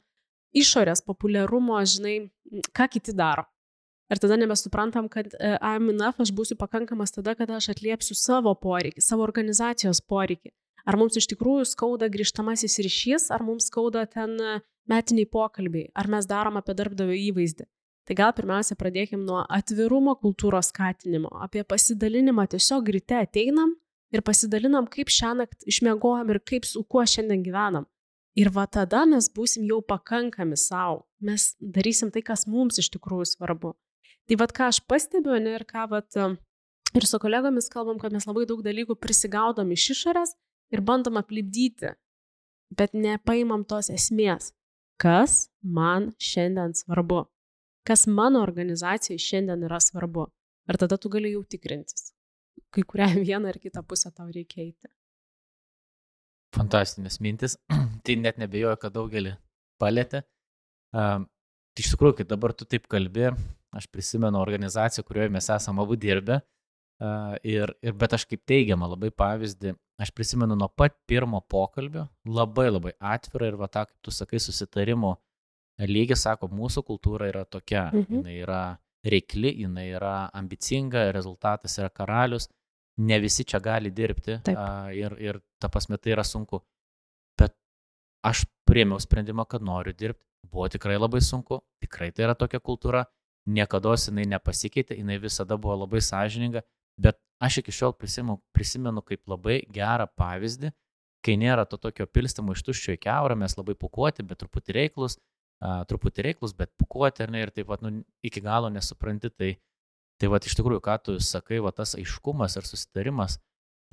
išorės 0.54 1.02
populiarumo, 1.06 1.80
žinai, 1.90 2.18
ką 2.76 2.88
kiti 2.94 3.16
daro. 3.18 3.48
Ir 4.12 4.20
tada 4.22 4.36
nebesuprantam, 4.38 5.08
kad 5.10 5.32
uh, 5.34 5.56
I'm 5.58 5.90
enough, 5.90 6.20
aš 6.22 6.34
būsiu 6.36 6.58
pakankamas 6.60 7.16
tada, 7.16 7.34
kada 7.40 7.58
aš 7.58 7.72
atliepsiu 7.74 8.18
savo 8.20 8.54
poreikį, 8.54 9.02
savo 9.02 9.26
organizacijos 9.26 10.04
poreikį. 10.06 10.52
Ar 10.86 11.00
mums 11.00 11.16
iš 11.18 11.30
tikrųjų 11.32 11.66
skauda 11.72 12.10
grįžtamasis 12.12 12.76
ryšys, 12.84 13.30
ar 13.34 13.46
mums 13.48 13.72
skauda 13.72 14.04
ten 14.06 14.36
uh, 14.38 14.60
metiniai 14.92 15.30
pokalbiai, 15.32 15.88
ar 15.96 16.12
mes 16.12 16.28
darom 16.30 16.60
apie 16.60 16.76
darbdavio 16.78 17.16
įvaizdį. 17.32 17.66
Tai 18.04 18.18
gal 18.20 18.34
pirmiausia 18.36 18.76
pradėkim 18.76 19.22
nuo 19.24 19.46
atvirumo 19.48 20.18
kultūros 20.20 20.74
skatinimo, 20.74 21.32
apie 21.40 21.64
pasidalinimą 21.64 22.50
tiesiog 22.52 22.92
ryte 22.92 23.22
ateinam 23.24 23.72
ir 24.14 24.24
pasidalinam, 24.26 24.88
kaip 24.88 25.12
šią 25.12 25.34
naktį 25.42 25.70
išmiegojom 25.74 26.32
ir 26.34 26.40
kaip 26.52 26.68
su 26.70 26.84
kuo 26.84 27.04
šiandien 27.06 27.44
gyvenam. 27.46 27.88
Ir 28.38 28.50
va 28.54 28.66
tada 28.66 29.04
mes 29.10 29.28
būsim 29.30 29.66
jau 29.70 29.82
pakankami 29.86 30.58
savo, 30.58 31.04
mes 31.22 31.52
darysim 31.62 32.10
tai, 32.14 32.24
kas 32.26 32.48
mums 32.50 32.80
iš 32.82 32.90
tikrųjų 32.96 33.28
svarbu. 33.36 33.76
Tai 34.30 34.40
vad 34.42 34.56
ką 34.56 34.72
aš 34.72 34.80
pastebiu, 34.90 35.36
ne, 35.38 35.54
ir 35.60 35.68
ką 35.70 35.86
vad 35.92 36.18
ir 36.98 37.06
su 37.10 37.20
kolegomis 37.22 37.70
kalbam, 37.74 38.00
kad 38.02 38.16
mes 38.16 38.26
labai 38.30 38.48
daug 38.50 38.64
dalykų 38.66 38.98
prisigaudom 38.98 39.70
iš 39.76 39.92
išorės 39.98 40.34
ir 40.74 40.82
bandom 40.82 41.20
aplipdyti, 41.22 41.94
bet 42.74 42.98
nepaimam 42.98 43.68
tos 43.70 43.92
esmės 43.94 44.54
kas 45.04 45.50
man 45.62 46.12
šiandien 46.20 46.74
svarbu, 46.78 47.26
kas 47.88 48.08
mano 48.08 48.42
organizacijai 48.46 49.20
šiandien 49.20 49.66
yra 49.68 49.80
svarbu. 49.84 50.30
Ir 50.70 50.80
tada 50.80 50.98
tu 50.98 51.10
gali 51.12 51.34
jau 51.34 51.44
tikrintis, 51.44 52.13
kai 52.74 52.84
kurią 52.94 53.10
vieną 53.30 53.54
ar 53.54 53.60
kitą 53.62 53.84
pusę 53.88 54.12
tau 54.12 54.30
reikia 54.34 54.64
eiti. 54.66 54.92
Fantastinės 56.54 57.20
mintis. 57.24 57.58
tai 58.06 58.18
net 58.22 58.40
nebejoju, 58.42 58.80
kad 58.82 58.94
daugelį 58.96 59.36
palėtė. 59.82 60.24
Um, 60.94 61.28
iš 61.80 61.94
tikrųjų, 61.94 62.20
kai 62.20 62.28
dabar 62.30 62.54
tu 62.54 62.68
taip 62.70 62.86
kalbi, 62.92 63.32
aš 63.74 63.88
prisimenu 63.90 64.38
organizaciją, 64.42 65.06
kurioje 65.08 65.32
mes 65.34 65.50
esame 65.50 65.82
abu 65.82 65.98
dirbę. 65.98 66.44
Uh, 67.02 67.34
ir, 67.42 67.72
ir, 67.82 67.96
bet 67.98 68.14
aš 68.16 68.28
kaip 68.30 68.44
teigiamą 68.48 68.86
labai 68.92 69.10
pavyzdį 69.10 69.74
aš 69.98 70.12
prisimenu 70.12 70.56
nuo 70.56 70.68
pat 70.68 70.96
pirmo 71.08 71.42
pokalbio, 71.42 72.08
labai 72.26 72.70
labai 72.72 72.94
atvira 73.00 73.50
ir 73.50 73.58
va 73.60 73.70
tą, 73.72 73.86
kaip 73.90 74.00
tu 74.02 74.12
sakai, 74.12 74.42
susitarimo 74.42 75.16
lygis, 75.90 76.24
sako, 76.26 76.50
mūsų 76.54 76.84
kultūra 76.88 77.30
yra 77.32 77.46
tokia, 77.46 77.88
mhm. 77.92 78.20
jinai 78.20 78.36
yra 78.42 78.62
reikli, 79.04 79.52
jinai 79.64 79.90
yra 79.98 80.16
ambicinga, 80.34 81.10
rezultatas 81.16 81.78
yra 81.80 81.90
karalius, 81.92 82.48
ne 82.98 83.20
visi 83.20 83.44
čia 83.44 83.60
gali 83.60 83.92
dirbti 83.92 84.40
a, 84.54 84.92
ir, 84.94 85.16
ir 85.22 85.40
ta 85.62 85.70
pasme 85.70 85.98
tai 85.98 86.14
yra 86.14 86.24
sunku. 86.24 86.62
Bet 87.40 87.56
aš 88.26 88.46
priemiau 88.70 89.02
sprendimą, 89.02 89.48
kad 89.50 89.66
noriu 89.66 89.94
dirbti, 89.98 90.26
buvo 90.52 90.68
tikrai 90.70 91.00
labai 91.00 91.22
sunku, 91.22 91.62
tikrai 91.82 92.12
tai 92.12 92.28
yra 92.28 92.36
tokia 92.38 92.62
kultūra, 92.62 93.06
niekada 93.50 93.96
jinai 93.98 94.26
nepasikeitė, 94.36 94.98
jinai 95.00 95.18
visada 95.20 95.58
buvo 95.58 95.76
labai 95.84 96.02
sąžininga, 96.04 96.64
bet 97.02 97.20
aš 97.44 97.60
iki 97.64 97.74
šiol 97.76 97.96
prisimenu, 97.98 98.40
prisimenu 98.56 99.04
kaip 99.04 99.28
labai 99.28 99.62
gerą 99.74 100.08
pavyzdį, 100.20 100.72
kai 101.24 101.36
nėra 101.40 101.66
to 101.68 101.80
tokio 101.80 102.06
pilstimo 102.08 102.54
iš 102.54 102.64
tuščio 102.68 102.98
į 102.98 103.02
keurą, 103.04 103.36
mes 103.40 103.56
labai 103.58 103.76
pukuoti, 103.80 104.26
bet 104.28 104.42
truputį 104.44 104.76
reiklus, 104.78 105.18
uh, 105.18 105.84
truputį 105.90 106.28
reiklus, 106.28 106.56
bet 106.56 106.72
pukuoti, 106.80 107.24
ar 107.26 107.32
ne, 107.32 107.44
ir 107.46 107.52
taip 107.56 107.70
pat 107.72 107.84
nu, 107.84 108.04
iki 108.24 108.44
galo 108.44 108.72
nesupranti, 108.72 109.32
tai, 109.32 109.54
tai 110.22 110.30
va 110.32 110.40
iš 110.42 110.56
tikrųjų, 110.60 110.84
ką 110.84 111.00
tu 111.06 111.18
sakai, 111.24 111.62
va 111.64 111.74
tas 111.76 111.96
aiškumas 112.00 112.58
ir 112.60 112.68
susitarimas, 112.68 113.40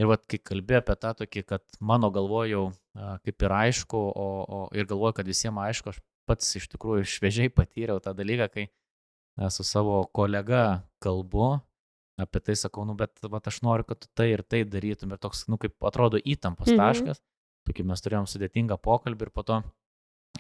Ir 0.01 0.09
vat, 0.09 0.23
kai 0.31 0.39
kalbėjau 0.41 0.81
apie 0.81 0.95
tą 0.97 1.11
tokį, 1.19 1.41
kad 1.45 1.65
mano 1.85 2.09
galvojau 2.15 2.71
kaip 3.27 3.45
ir 3.45 3.53
aišku, 3.53 3.99
o, 3.99 4.29
o 4.49 4.61
ir 4.73 4.87
galvoju, 4.89 5.19
kad 5.19 5.29
visiems 5.29 5.61
aišku, 5.61 5.93
aš 5.93 5.99
pats 6.29 6.55
iš 6.57 6.71
tikrųjų 6.73 7.09
šviežiai 7.17 7.53
patyriau 7.59 8.01
tą 8.01 8.15
dalyką, 8.17 8.49
kai 8.55 9.51
su 9.53 9.67
savo 9.67 10.03
kolega 10.17 10.87
kalbu 11.05 11.59
apie 12.21 12.41
tai, 12.45 12.57
sakau, 12.57 12.85
nu, 12.85 12.95
bet 12.97 13.21
vat, 13.33 13.47
aš 13.49 13.61
noriu, 13.65 13.87
kad 13.89 14.01
tu 14.03 14.09
tai 14.17 14.31
ir 14.35 14.43
tai 14.45 14.63
darytum. 14.69 15.13
Ir 15.15 15.21
toks, 15.21 15.47
nu, 15.49 15.57
kaip 15.61 15.77
atrodo 15.89 16.21
įtampos 16.21 16.69
mhm. 16.69 16.81
taškas, 16.81 17.23
tokį 17.69 17.87
mes 17.93 18.05
turėjom 18.05 18.29
sudėtingą 18.29 18.77
pokalbį 18.81 19.29
ir 19.29 19.33
po 19.33 19.45
to 19.45 19.61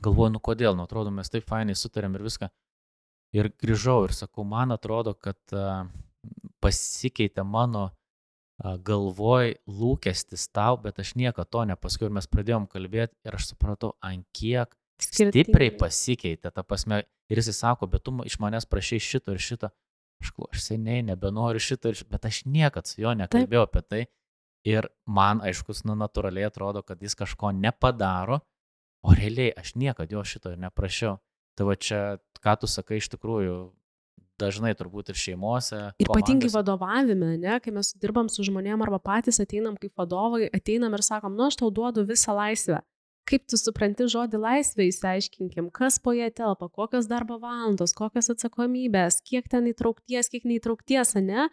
galvoju, 0.04 0.34
nu 0.36 0.40
kodėl, 0.44 0.76
nu 0.76 0.84
atrodo, 0.88 1.12
mes 1.12 1.32
taip 1.32 1.44
fainai 1.48 1.76
sutarėm 1.76 2.16
ir 2.16 2.24
viską. 2.24 2.48
Ir 3.36 3.52
grįžau 3.62 4.04
ir 4.08 4.14
sakau, 4.16 4.44
man 4.46 4.74
atrodo, 4.74 5.14
kad 5.14 5.38
pasikeitė 6.60 7.44
mano 7.46 7.90
galvoj 8.60 9.54
lūkestis 9.70 10.48
tau, 10.52 10.76
bet 10.82 10.98
aš 11.00 11.14
nieko 11.16 11.46
to 11.48 11.64
nepaskui 11.70 12.08
ir 12.08 12.16
mes 12.16 12.26
pradėjom 12.28 12.66
kalbėti 12.68 13.16
ir 13.24 13.36
aš 13.38 13.52
supratau, 13.54 13.94
ant 14.04 14.26
kiek 14.36 14.74
Skirtingai. 15.00 15.44
stipriai 15.44 15.76
pasikeitė, 15.80 16.52
ta 16.52 16.64
prasme, 16.66 17.04
ir 17.32 17.40
jis 17.40 17.54
sako, 17.56 17.88
bet 17.88 18.04
tu 18.04 18.12
iš 18.28 18.36
manęs 18.42 18.68
prašai 18.68 19.00
šito 19.00 19.32
ir 19.32 19.40
šito, 19.40 19.70
aš, 20.20 20.32
aš 20.50 20.66
seniai 20.66 21.06
nebenoriu 21.06 21.62
šito 21.62 21.88
ir 21.88 21.96
šito, 22.02 22.10
bet 22.12 22.28
aš 22.28 22.42
niekad 22.44 22.90
su 22.90 23.00
juo 23.00 23.14
nekalbėjau 23.16 23.64
Taip. 23.64 23.78
apie 23.78 23.86
tai 23.88 24.02
ir 24.68 24.90
man, 25.08 25.40
aiškus, 25.40 25.86
nu, 25.88 25.96
natūraliai 25.96 26.50
atrodo, 26.50 26.82
kad 26.84 27.00
jis 27.00 27.16
kažko 27.16 27.54
nepadaro, 27.56 28.42
o 29.00 29.16
realiai 29.16 29.54
aš 29.56 29.72
niekada 29.80 30.12
jo 30.12 30.24
šito 30.26 30.52
ir 30.52 30.60
neprašiau. 30.60 31.16
Tai 31.56 31.66
va 31.68 31.76
čia, 31.80 32.18
ką 32.44 32.56
tu 32.60 32.70
sakai, 32.70 33.00
iš 33.00 33.10
tikrųjų, 33.14 33.56
dažnai 34.40 34.72
turbūt 34.78 35.12
ir 35.12 35.18
šeimose. 35.20 35.80
Ir 36.00 36.08
ypatingai 36.08 36.50
vadovavime, 36.54 37.34
ne, 37.40 37.58
kai 37.62 37.74
mes 37.74 37.92
dirbam 38.00 38.30
su 38.32 38.44
žmonėm 38.46 38.80
arba 38.86 39.00
patys 39.02 39.40
ateinam 39.42 39.76
kaip 39.80 39.92
vadovai, 40.00 40.48
ateinam 40.56 40.96
ir 40.96 41.04
sakom, 41.04 41.36
nu 41.36 41.48
aš 41.48 41.60
tau 41.60 41.70
duodu 41.74 42.06
visą 42.08 42.36
laisvę. 42.36 42.80
Kaip 43.28 43.44
tu 43.46 43.58
supranti 43.60 44.08
žodį 44.10 44.40
laisvė, 44.40 44.88
įsiaiškinkim, 44.90 45.68
kas 45.76 46.00
po 46.02 46.14
ją 46.16 46.30
telpa, 46.34 46.70
kokios 46.72 47.06
darbo 47.06 47.36
valandos, 47.38 47.92
kokios 47.94 48.32
atsakomybės, 48.32 49.20
kiek 49.28 49.46
ten 49.52 49.68
įtraukties, 49.70 50.32
kiek 50.32 50.48
neįtraukties, 50.48 51.14
ne? 51.20 51.50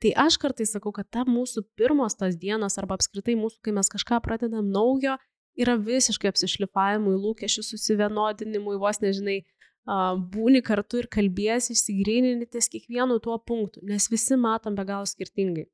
Tai 0.00 0.14
aš 0.24 0.38
kartais 0.40 0.72
sakau, 0.72 0.94
kad 0.96 1.06
ta 1.12 1.26
mūsų 1.28 1.66
pirmos 1.76 2.16
tos 2.16 2.38
dienos 2.40 2.78
arba 2.80 2.96
apskritai 2.96 3.36
mūsų, 3.36 3.60
kai 3.66 3.74
mes 3.76 3.92
kažką 3.92 4.22
pradedam 4.24 4.72
naujo, 4.72 5.18
yra 5.60 5.76
visiškai 5.76 6.32
apsišlifavimui, 6.32 7.18
lūkesčių 7.20 7.66
susivienodinimui, 7.68 8.78
vos 8.80 9.02
nežinai, 9.04 9.42
būni 9.86 10.62
kartu 10.62 10.98
ir 10.98 11.08
kalbėsi, 11.08 11.72
išsigrynini 11.72 12.46
ties 12.46 12.68
kiekvienu 12.68 13.20
tuo 13.20 13.38
punktu, 13.38 13.80
nes 13.82 14.08
visi 14.10 14.36
matom 14.36 14.74
be 14.74 14.84
galo 14.84 15.06
skirtingai. 15.06 15.66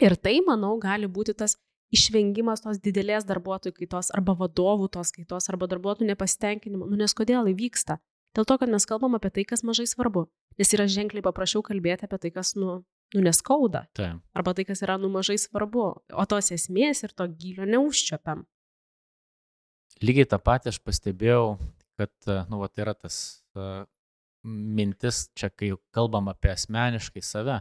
Ir 0.00 0.16
tai, 0.16 0.40
manau, 0.44 0.78
gali 0.78 1.06
būti 1.06 1.34
tas 1.34 1.56
išvengimas 1.94 2.64
tos 2.64 2.80
didelės 2.82 3.24
darbuotojų 3.24 3.74
kaitos 3.76 4.10
arba 4.12 4.34
vadovų 4.34 4.88
tos 4.92 5.12
kaitos 5.14 5.48
arba 5.48 5.68
darbuotojų 5.70 6.10
nepasitenkinimo. 6.10 6.88
Nu, 6.90 6.96
nes 6.96 7.14
kodėl 7.14 7.46
įvyksta? 7.52 7.98
Dėl 8.36 8.44
to, 8.44 8.58
kad 8.60 8.68
mes 8.68 8.84
kalbam 8.84 9.14
apie 9.16 9.30
tai, 9.32 9.46
kas 9.48 9.62
mažai 9.64 9.86
svarbu. 9.88 10.26
Nes 10.60 10.72
yra 10.74 10.84
ženkliai 10.90 11.24
paprasčiau 11.24 11.62
kalbėti 11.64 12.04
apie 12.04 12.18
tai, 12.20 12.32
kas, 12.34 12.52
nu, 12.58 12.82
nu 13.14 13.22
neskauda. 13.24 13.86
Tai. 13.96 14.10
Arba 14.36 14.52
tai, 14.56 14.66
kas 14.68 14.82
yra, 14.84 14.98
nu, 15.00 15.08
mažai 15.12 15.38
svarbu. 15.40 15.86
O 16.12 16.26
tos 16.28 16.52
esmės 16.52 17.04
ir 17.06 17.14
to 17.16 17.28
gilio 17.32 17.68
neužčiopiam. 17.68 18.44
Lygiai 20.04 20.28
tą 20.28 20.36
patį 20.42 20.74
aš 20.74 20.82
pastebėjau 20.84 21.56
kad, 21.98 22.12
e, 22.28 22.42
nu, 22.50 22.60
va, 22.60 22.68
tai 22.68 22.84
yra 22.84 22.94
tas 22.96 23.18
uh, 23.56 23.84
mintis, 24.46 25.26
čia 25.36 25.50
kai 25.50 25.72
kalbam 25.94 26.30
apie 26.30 26.52
asmeniškai 26.52 27.22
save, 27.24 27.60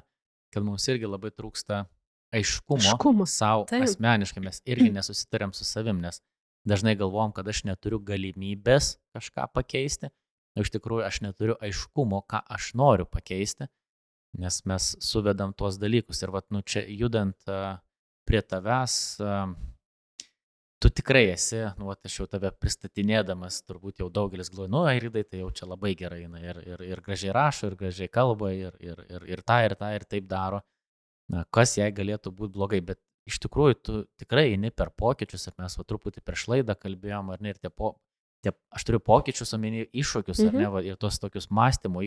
kad 0.53 0.65
mums 0.65 0.85
irgi 0.91 1.09
labai 1.09 1.31
trūksta 1.33 1.85
aiškumo, 2.35 2.83
aiškumo. 2.83 3.27
savo 3.29 3.65
asmeniškai, 3.69 4.43
mes 4.43 4.61
irgi 4.67 4.91
nesusitarėm 4.95 5.53
su 5.55 5.65
savim, 5.67 6.01
nes 6.03 6.21
dažnai 6.67 6.95
galvom, 6.99 7.33
kad 7.35 7.47
aš 7.47 7.63
neturiu 7.69 7.99
galimybės 8.03 8.95
kažką 9.15 9.47
pakeisti, 9.55 10.11
o 10.55 10.63
iš 10.63 10.71
tikrųjų 10.75 11.07
aš 11.07 11.21
neturiu 11.25 11.57
aiškumo, 11.63 12.21
ką 12.29 12.41
aš 12.57 12.73
noriu 12.79 13.07
pakeisti, 13.09 13.69
nes 14.39 14.61
mes 14.67 14.91
suvedam 15.03 15.53
tuos 15.55 15.79
dalykus. 15.79 16.21
Ir 16.23 16.33
vat, 16.35 16.47
nu, 16.51 16.61
čia 16.65 16.83
judant 16.91 17.37
uh, 17.47 17.77
prie 18.27 18.41
tavęs, 18.43 18.95
tu 20.79 20.89
tikrai 20.89 21.23
esi, 21.31 21.61
nu, 21.79 21.87
vat, 21.89 22.01
aš 22.05 22.19
jau 22.19 22.27
tave 22.29 22.51
pristatinėdamas, 22.59 23.61
turbūt 23.67 24.01
jau 24.03 24.09
daugelis 24.13 24.51
galvoja, 24.51 24.71
nu, 24.73 24.83
Airidai, 24.89 25.23
tai 25.27 25.41
jau 25.41 25.49
čia 25.55 25.69
labai 25.69 25.93
gerai, 25.97 26.25
na, 26.31 26.41
ir, 26.43 26.59
ir, 26.67 26.83
ir 26.85 27.01
gražiai 27.05 27.33
rašo, 27.35 27.71
ir 27.71 27.77
gražiai 27.79 28.11
kalba, 28.11 28.51
ir, 28.53 28.75
ir, 28.83 29.01
ir, 29.09 29.27
ir 29.37 29.43
tą, 29.47 29.61
ir 29.65 29.75
tą, 29.79 29.91
ir 29.95 30.07
taip 30.09 30.27
daro. 30.31 30.61
Na, 31.31 31.45
kas 31.55 31.77
jai 31.79 31.89
galėtų 31.95 32.33
būti 32.37 32.53
blogai, 32.57 32.81
bet 32.85 32.99
iš 33.25 33.39
tikrųjų 33.45 33.77
tu 33.81 34.01
tikrai 34.21 34.51
eini 34.51 34.69
per 34.69 34.91
pokyčius, 34.93 35.47
ir 35.49 35.55
mes 35.61 35.77
va 35.79 35.85
truputį 35.87 36.21
prieš 36.21 36.45
laidą 36.51 36.75
kalbėjom, 36.77 37.31
ar 37.33 37.41
ne, 37.41 37.55
ir 37.55 37.61
tie, 37.61 37.71
po, 37.73 37.95
tie 38.45 38.53
aš 38.75 38.85
turiu 38.85 39.01
pokyčius, 39.01 39.55
omeny 39.57 39.87
iššūkius, 39.87 40.43
mhm. 40.43 40.51
ar 40.51 40.59
ne, 40.59 40.67
mhm. 40.67 40.73
va, 40.75 40.83
ir 40.85 40.99
tuos 41.01 41.17
tokius 41.23 41.49
mąstymo 41.49 42.05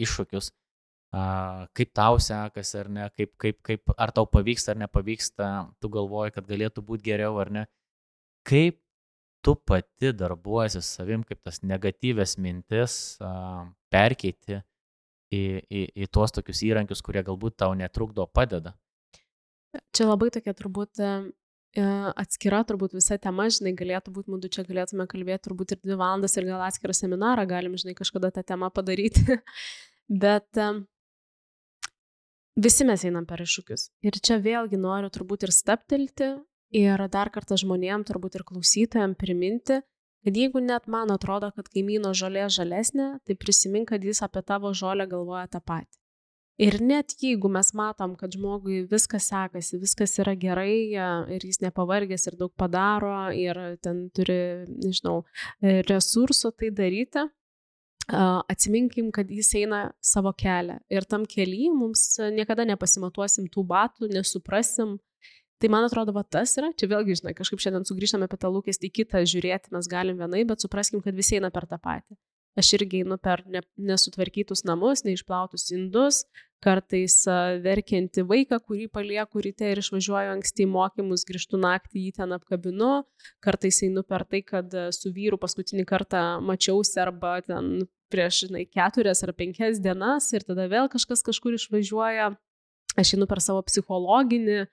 iššūkius, 0.00 0.50
a, 1.14 1.22
kaip 1.76 1.94
tau 1.94 2.18
sekasi, 2.22 2.80
ar 2.82 2.90
ne, 2.90 3.06
kaip, 3.14 3.36
kaip, 3.38 3.60
kaip, 3.68 3.94
ar 3.94 4.16
tau 4.16 4.26
pavyksta 4.26 4.74
ar 4.74 4.82
nepavyksta, 4.82 5.52
tu 5.78 5.92
galvoji, 5.92 6.34
kad 6.34 6.50
galėtų 6.50 6.82
būti 6.88 7.12
geriau, 7.12 7.38
ar 7.38 7.52
ne 7.54 7.68
kaip 8.46 8.78
tu 9.44 9.54
pati 9.54 10.12
darbuosi 10.12 10.82
savim, 10.84 11.22
kaip 11.26 11.40
tas 11.46 11.62
negatyvės 11.62 12.36
mintis 12.42 13.16
uh, 13.22 13.68
perkeiti 13.92 14.58
į, 15.32 15.42
į, 15.68 15.82
į 16.04 16.08
tuos 16.12 16.34
tokius 16.34 16.62
įrankius, 16.66 17.02
kurie 17.04 17.22
galbūt 17.24 17.58
tau 17.62 17.74
netrukdo, 17.78 18.26
padeda. 18.26 18.74
Čia 19.94 20.08
labai 20.08 20.30
tokia 20.32 20.54
turbūt 20.56 21.00
e, 21.04 21.10
atskira, 22.18 22.62
turbūt 22.66 22.96
visa 22.96 23.18
tema, 23.20 23.48
žinai, 23.52 23.74
galėtų 23.76 24.14
būti, 24.14 24.32
mūdu 24.32 24.50
čia 24.52 24.64
galėtume 24.68 25.04
kalbėti 25.10 25.44
turbūt 25.48 25.74
ir 25.74 25.82
dvi 25.84 25.98
valandas 26.00 26.36
ir 26.38 26.48
gal 26.48 26.64
atskirą 26.64 26.96
seminarą 26.96 27.44
galim, 27.48 27.76
žinai, 27.78 27.96
kažkada 27.98 28.32
tą 28.34 28.44
temą 28.48 28.72
padaryti. 28.74 29.38
Bet 30.24 30.48
visi 32.56 32.88
mes 32.88 33.04
einam 33.04 33.28
per 33.28 33.44
iššūkius. 33.44 33.90
Ir 34.08 34.16
čia 34.24 34.40
vėlgi 34.42 34.80
noriu 34.80 35.12
turbūt 35.12 35.44
ir 35.44 35.52
staptelti 35.54 36.32
Ir 36.74 37.00
dar 37.08 37.30
kartą 37.32 37.56
žmonėm, 37.56 38.04
turbūt 38.04 38.36
ir 38.36 38.44
klausytojam 38.48 39.14
priminti, 39.16 39.80
kad 40.24 40.36
jeigu 40.36 40.60
net 40.60 40.88
man 40.90 41.08
atrodo, 41.14 41.48
kad 41.56 41.70
kaimyno 41.72 42.12
žolė 42.12 42.48
žalesnė, 42.52 43.14
tai 43.24 43.38
prisimink, 43.40 43.88
kad 43.94 44.04
jis 44.04 44.20
apie 44.26 44.42
tavo 44.44 44.74
žolę 44.76 45.06
galvoja 45.08 45.46
tą 45.48 45.62
patį. 45.64 45.96
Ir 46.58 46.80
net 46.82 47.14
jeigu 47.22 47.46
mes 47.54 47.68
matom, 47.78 48.16
kad 48.18 48.34
žmogui 48.34 48.80
viskas 48.90 49.28
sekasi, 49.30 49.78
viskas 49.78 50.16
yra 50.18 50.34
gerai 50.34 50.90
ir 50.90 51.44
jis 51.46 51.60
nepavargęs 51.62 52.26
ir 52.26 52.36
daug 52.40 52.50
padaro 52.58 53.30
ir 53.30 53.78
ten 53.78 54.08
turi, 54.10 54.66
nežinau, 54.66 55.20
resursų 55.62 56.50
tai 56.58 56.72
daryti, 56.74 57.22
atsiminkim, 58.10 59.12
kad 59.14 59.30
jis 59.30 59.52
eina 59.60 59.92
savo 60.02 60.34
kelią. 60.34 60.80
Ir 60.90 61.06
tam 61.06 61.28
keliui 61.30 61.70
mums 61.70 62.18
niekada 62.34 62.66
nepasimatuosim 62.66 63.46
tų 63.54 63.62
batų, 63.68 64.10
nesuprasim, 64.10 64.98
Tai 65.58 65.70
man 65.74 65.88
atrodo, 65.88 66.14
va 66.14 66.22
tas 66.22 66.52
yra, 66.60 66.70
čia 66.78 66.86
vėlgi, 66.90 67.16
žinai, 67.18 67.34
kažkaip 67.34 67.62
šiandien 67.62 67.86
sugrįžtame 67.88 68.28
apie 68.28 68.38
tą 68.38 68.50
lūkestį 68.54 68.90
kitą 68.94 69.24
žiūrėti, 69.26 69.72
mes 69.74 69.88
galim 69.90 70.20
vienai, 70.20 70.44
bet 70.46 70.62
supraskim, 70.62 71.02
kad 71.02 71.16
visi 71.18 71.40
eina 71.40 71.50
per 71.54 71.66
tą 71.66 71.80
patį. 71.82 72.14
Aš 72.58 72.72
irgi 72.74 73.02
einu 73.04 73.18
per 73.22 73.44
ne, 73.46 73.62
nesutvarkytus 73.90 74.64
namus, 74.66 75.04
neišplautus 75.06 75.68
indus, 75.74 76.24
kartais 76.62 77.20
verkianti 77.62 78.24
vaiką, 78.26 78.58
kurį 78.66 78.88
palieku 78.94 79.42
ryte 79.44 79.66
ir 79.70 79.82
išvažiuoju 79.82 80.32
anksti 80.36 80.64
į 80.66 80.70
mokymus, 80.72 81.26
grįžtu 81.28 81.60
naktį 81.62 82.06
jį 82.06 82.14
ten 82.16 82.34
apkabinu, 82.34 82.92
kartais 83.44 83.82
einu 83.86 84.02
per 84.06 84.26
tai, 84.30 84.42
kad 84.46 84.74
su 84.94 85.12
vyru 85.14 85.38
paskutinį 85.38 85.86
kartą 85.90 86.24
mačiausi 86.42 86.98
arba 87.02 87.36
ten 87.46 87.86
prieš, 88.10 88.44
žinai, 88.46 88.64
keturias 88.66 89.22
ar 89.26 89.34
penkias 89.38 89.78
dienas 89.82 90.30
ir 90.34 90.46
tada 90.46 90.66
vėl 90.70 90.90
kažkas 90.90 91.22
kažkur 91.26 91.58
išvažiuoja. 91.58 92.32
Aš 92.98 93.14
einu 93.14 93.28
per 93.30 93.42
savo 93.44 93.62
psichologinį 93.62 94.64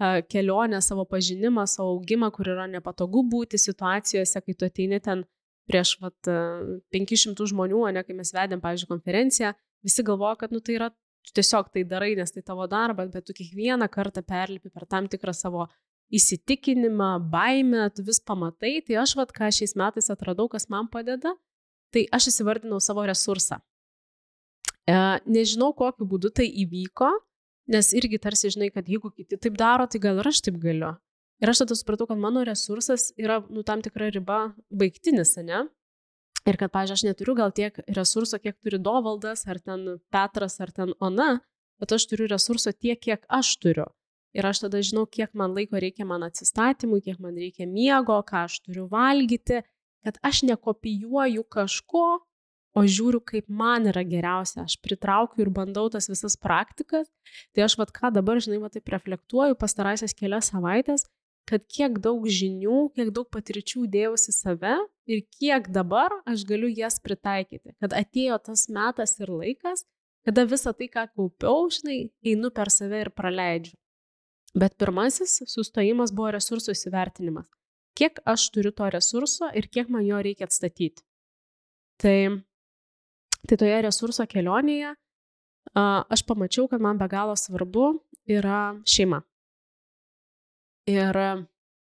kelionę, 0.00 0.80
savo 0.82 1.04
pažinimą, 1.06 1.66
savo 1.70 1.94
augimą, 1.94 2.30
kur 2.34 2.50
yra 2.50 2.66
nepatogu 2.70 3.22
būti 3.30 3.60
situacijose, 3.60 4.42
kai 4.42 4.54
tu 4.58 4.66
ateini 4.66 5.00
ten 5.00 5.24
prieš 5.70 5.96
vat, 6.02 6.18
500 6.92 7.46
žmonių, 7.52 7.84
ne 7.94 8.02
kai 8.04 8.16
mes 8.16 8.32
vedėm, 8.34 8.60
pavyzdžiui, 8.60 8.90
konferenciją, 8.90 9.54
visi 9.84 10.04
galvoja, 10.04 10.36
kad 10.42 10.52
nu, 10.52 10.60
tai 10.60 10.76
yra 10.78 10.90
tiesiog 11.32 11.70
tai 11.72 11.84
darai, 11.88 12.12
nes 12.18 12.32
tai 12.34 12.42
tavo 12.44 12.66
darbas, 12.68 13.08
bet 13.12 13.24
tu 13.24 13.36
kiekvieną 13.36 13.88
kartą 13.88 14.22
perlipi 14.26 14.70
per 14.70 14.84
tam 14.86 15.08
tikrą 15.08 15.32
savo 15.32 15.68
įsitikinimą, 16.12 17.30
baimę, 17.32 17.86
tu 17.96 18.04
vis 18.04 18.20
pamatai, 18.20 18.82
tai 18.84 18.98
aš 19.00 19.14
vad 19.16 19.32
ką 19.32 19.48
šiais 19.54 19.72
metais 19.78 20.10
atradau, 20.12 20.50
kas 20.52 20.68
man 20.68 20.90
padeda, 20.92 21.32
tai 21.94 22.04
aš 22.12 22.28
įsivardinau 22.32 22.80
savo 22.82 23.06
resursą. 23.08 23.62
E, 24.84 24.96
nežinau, 25.24 25.72
kokiu 25.72 26.04
būdu 26.10 26.30
tai 26.34 26.44
įvyko, 26.64 27.08
Nes 27.70 27.92
irgi 27.96 28.20
tarsi 28.20 28.50
žinai, 28.52 28.68
kad 28.74 28.88
jeigu 28.88 29.10
kiti 29.14 29.38
taip 29.40 29.56
daro, 29.56 29.86
tai 29.88 30.00
gal 30.02 30.20
ir 30.20 30.28
aš 30.28 30.42
taip 30.44 30.58
galiu. 30.60 30.92
Ir 31.42 31.50
aš 31.50 31.64
tada 31.64 31.76
supratau, 31.78 32.06
kad 32.10 32.20
mano 32.20 32.44
resursas 32.44 33.08
yra, 33.20 33.40
nu, 33.50 33.64
tam 33.66 33.82
tikra 33.84 34.10
riba 34.12 34.52
baigtinis, 34.70 35.34
ne? 35.42 35.64
Ir 36.44 36.58
kad, 36.60 36.70
pažiūrėjau, 36.74 37.00
aš 37.00 37.04
neturiu 37.08 37.34
gal 37.38 37.52
tiek 37.56 37.80
resurso, 37.96 38.38
kiek 38.38 38.58
turi 38.60 38.78
Dovaldas, 38.78 39.46
ar 39.48 39.58
ten 39.64 39.96
Petras, 40.12 40.58
ar 40.60 40.72
ten 40.76 40.92
Ona, 41.00 41.38
bet 41.80 41.94
aš 41.96 42.04
turiu 42.10 42.28
resurso 42.28 42.72
tiek, 42.72 43.00
kiek 43.00 43.24
aš 43.32 43.56
turiu. 43.62 43.88
Ir 44.36 44.46
aš 44.48 44.64
tada 44.66 44.82
žinau, 44.84 45.06
kiek 45.06 45.32
man 45.32 45.54
laiko 45.56 45.80
reikia 45.80 46.04
man 46.04 46.26
atsistatymui, 46.26 47.00
kiek 47.06 47.20
man 47.22 47.38
reikia 47.38 47.68
miego, 47.70 48.18
ką 48.28 48.44
aš 48.44 48.60
turiu 48.66 48.88
valgyti, 48.92 49.62
kad 50.04 50.18
aš 50.26 50.42
nekopijuoju 50.50 51.46
kažko, 51.48 52.06
o 52.74 52.82
žiūriu, 52.82 53.20
kaip 53.22 53.46
man 53.48 53.86
yra 53.90 54.02
geriausia. 54.06 54.64
Aš 54.66 54.76
pritraukiu 54.82 55.44
ir 55.44 55.50
bandau 55.54 55.86
tas 55.92 56.08
visas 56.10 56.36
praktikas. 56.40 57.08
Tai 57.54 57.66
aš 57.66 57.78
vad 57.80 57.92
ką 57.94 58.10
dabar, 58.14 58.40
žinai, 58.42 58.60
va 58.62 58.70
taip 58.72 58.90
reflektuoju 58.90 59.58
pastarąsias 59.60 60.16
kelias 60.18 60.50
savaitės, 60.52 61.06
kad 61.48 61.64
kiek 61.70 62.00
daug 62.02 62.26
žinių, 62.26 62.88
kiek 62.96 63.12
daug 63.14 63.28
patirčių 63.32 63.86
dėjausi 63.92 64.34
save 64.34 64.76
ir 65.10 65.24
kiek 65.38 65.68
dabar 65.72 66.12
aš 66.30 66.46
galiu 66.48 66.70
jas 66.72 66.98
pritaikyti. 67.04 67.76
Kad 67.82 67.96
atėjo 67.96 68.40
tas 68.48 68.66
metas 68.72 69.18
ir 69.20 69.30
laikas, 69.30 69.84
kada 70.24 70.46
visą 70.48 70.72
tai, 70.76 70.88
ką 70.88 71.06
kaupiau, 71.12 71.68
žinai, 71.72 71.98
einu 72.24 72.50
per 72.54 72.72
save 72.72 73.04
ir 73.04 73.12
praleidžiu. 73.14 73.76
Bet 74.54 74.76
pirmasis 74.78 75.42
sustojimas 75.50 76.14
buvo 76.14 76.30
resursų 76.36 76.74
įsivertinimas. 76.76 77.50
Kiek 77.98 78.20
aš 78.26 78.48
turiu 78.54 78.72
to 78.74 78.86
resurso 78.90 79.50
ir 79.54 79.66
kiek 79.70 79.90
man 79.90 80.06
jo 80.06 80.18
reikia 80.22 80.46
atstatyti. 80.48 81.02
Tai, 82.02 82.16
tai 83.48 83.58
toje 83.60 83.80
resurso 83.84 84.26
kelionėje 84.28 84.94
aš 85.74 86.22
pamačiau, 86.28 86.68
kad 86.68 86.82
man 86.82 86.98
be 87.00 87.08
galo 87.08 87.34
svarbu 87.36 87.94
yra 88.30 88.76
šeima. 88.88 89.22
Ir 90.90 91.16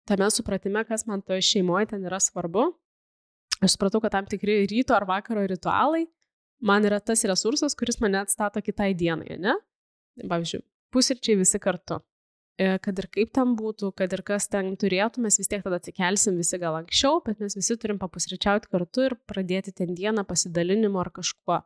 tame 0.09 0.29
supratime, 0.33 0.83
kas 0.87 1.05
man 1.07 1.21
toje 1.23 1.41
šeimoje 1.47 1.93
ten 1.93 2.03
yra 2.05 2.19
svarbu, 2.19 2.65
aš 3.63 3.75
supratau, 3.75 4.01
kad 4.03 4.11
tam 4.11 4.27
tikri 4.27 4.65
ryto 4.67 4.95
ar 4.95 5.07
vakaro 5.07 5.45
ritualai 5.47 6.05
man 6.59 6.83
yra 6.83 6.99
tas 6.99 7.23
resursas, 7.23 7.75
kuris 7.75 7.99
mane 8.03 8.19
atstato 8.19 8.61
kitai 8.61 8.91
dienai, 8.97 9.37
ne? 9.39 9.55
Pavyzdžiui, 10.19 10.63
pusryčiai 10.91 11.39
visi 11.39 11.59
kartu. 11.63 12.01
E, 12.59 12.73
kad 12.83 12.97
ir 12.99 13.05
kaip 13.07 13.29
ten 13.31 13.53
būtų, 13.55 13.93
kad 13.95 14.11
ir 14.11 14.19
kas 14.27 14.49
ten 14.51 14.73
turėtų, 14.79 15.21
mes 15.23 15.37
vis 15.39 15.47
tiek 15.47 15.61
tada 15.63 15.77
atsikelsim 15.79 16.35
visi 16.41 16.57
gal 16.59 16.75
anksčiau, 16.81 17.21
bet 17.23 17.39
mes 17.39 17.55
visi 17.55 17.77
turim 17.79 18.01
papusryčiauti 18.01 18.67
kartu 18.73 19.05
ir 19.05 19.15
pradėti 19.31 19.71
ten 19.77 19.93
dieną 19.95 20.25
pasidalinimo 20.27 20.99
ar 20.99 21.07
kažkuo. 21.15 21.61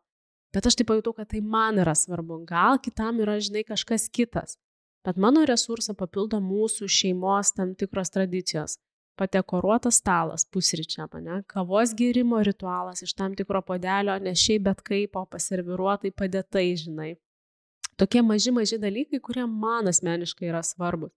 Bet 0.54 0.70
aš 0.70 0.78
taip 0.78 0.92
pajutau, 0.92 1.16
kad 1.18 1.32
tai 1.32 1.42
man 1.42 1.82
yra 1.82 1.96
svarbu, 1.98 2.44
gal 2.46 2.78
kitam 2.78 3.24
yra, 3.26 3.40
žinai, 3.42 3.66
kažkas 3.66 4.06
kitas. 4.14 4.60
Bet 5.04 5.18
mano 5.18 5.48
resursą 5.50 5.98
papildo 5.98 6.38
mūsų 6.46 6.86
šeimos 6.86 7.56
tam 7.58 7.74
tikros 7.74 8.14
tradicijos. 8.14 8.78
Patekoruotas 9.18 9.98
stalas 9.98 10.46
pusryčiam, 10.46 11.10
ne? 11.26 11.42
Kavos 11.50 11.98
gėrimo 11.98 12.38
ritualas 12.46 13.02
iš 13.02 13.18
tam 13.18 13.34
tikro 13.38 13.66
podelio, 13.66 14.14
ne 14.22 14.38
šiaip 14.38 14.70
bet 14.70 14.86
kaip, 14.86 15.18
o 15.18 15.26
paserviruotai 15.26 16.14
padėtai, 16.14 16.70
žinai 16.86 17.16
Tokie 18.04 18.20
maži, 18.20 18.52
maži 18.52 18.76
dalykai, 18.84 19.22
kurie 19.24 19.46
man 19.48 19.88
asmeniškai 19.88 20.50
yra 20.50 20.60
svarbus. 20.68 21.14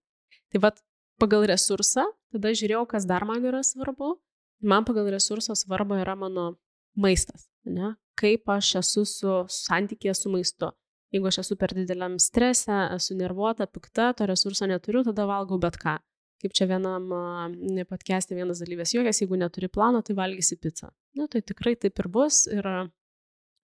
Tai 0.53 0.61
vad, 0.63 0.77
pagal 1.19 1.43
resursą, 1.51 2.05
tada 2.31 2.53
žiūrėjau, 2.55 2.85
kas 2.87 3.03
dar 3.09 3.25
man 3.27 3.43
yra 3.43 3.59
svarbu. 3.59 4.13
Man 4.63 4.85
pagal 4.87 5.09
resurso 5.11 5.51
svarba 5.59 5.97
yra 5.99 6.15
mano 6.15 6.53
maistas. 6.95 7.49
Ne? 7.67 7.97
Kaip 8.15 8.47
aš 8.55 8.69
esu 8.79 9.03
su 9.03 9.33
santykė 9.51 10.13
su 10.15 10.31
maistu. 10.31 10.71
Jeigu 11.11 11.27
aš 11.27 11.41
esu 11.43 11.57
per 11.59 11.75
dideliam 11.75 12.15
strese, 12.23 12.79
esu 12.95 13.19
nervuota, 13.19 13.67
pikta, 13.67 14.13
to 14.15 14.29
resurso 14.31 14.69
neturiu, 14.71 15.03
tada 15.09 15.27
valgau 15.27 15.59
bet 15.59 15.75
ką. 15.83 15.97
Kaip 16.39 16.55
čia 16.55 16.69
vienam 16.71 17.11
podcast'e 17.91 18.39
vienas 18.39 18.63
dalyvės 18.63 18.95
juokės, 18.95 19.19
jeigu 19.25 19.43
neturi 19.43 19.67
plano, 19.67 19.99
tai 20.07 20.15
valgysi 20.15 20.55
pizzą. 20.55 20.93
Na, 21.19 21.27
tai 21.27 21.43
tikrai 21.43 21.75
taip 21.75 21.99
ir 21.99 22.07
bus. 22.15 22.45
Ir 22.47 22.63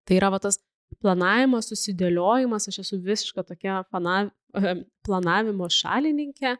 tai 0.09 0.17
yra 0.17 0.33
va 0.33 0.41
tas 0.41 0.57
planavimas, 1.01 1.69
susidėliojimas, 1.71 2.67
aš 2.69 2.81
esu 2.85 2.99
visiška 3.01 3.43
tokia 3.47 3.81
fana, 3.91 4.29
planavimo 5.05 5.69
šalininkė, 5.71 6.55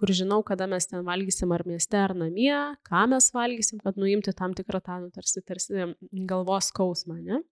kur 0.00 0.10
žinau, 0.10 0.40
kada 0.46 0.66
mes 0.70 0.88
ten 0.90 1.04
valgysim 1.06 1.52
ar 1.54 1.62
mieste, 1.68 1.98
ar 2.00 2.14
namie, 2.18 2.54
ką 2.88 3.04
mes 3.12 3.30
valgysim, 3.34 3.80
kad 3.82 3.98
nuimti 4.00 4.34
tam 4.36 4.54
tikrą 4.56 4.82
tą, 4.82 5.00
nu, 5.04 5.10
tarsi, 5.14 5.42
tarsi 5.46 5.92
galvos 6.26 6.70
skausmą, 6.72 7.20
ne? 7.22 7.42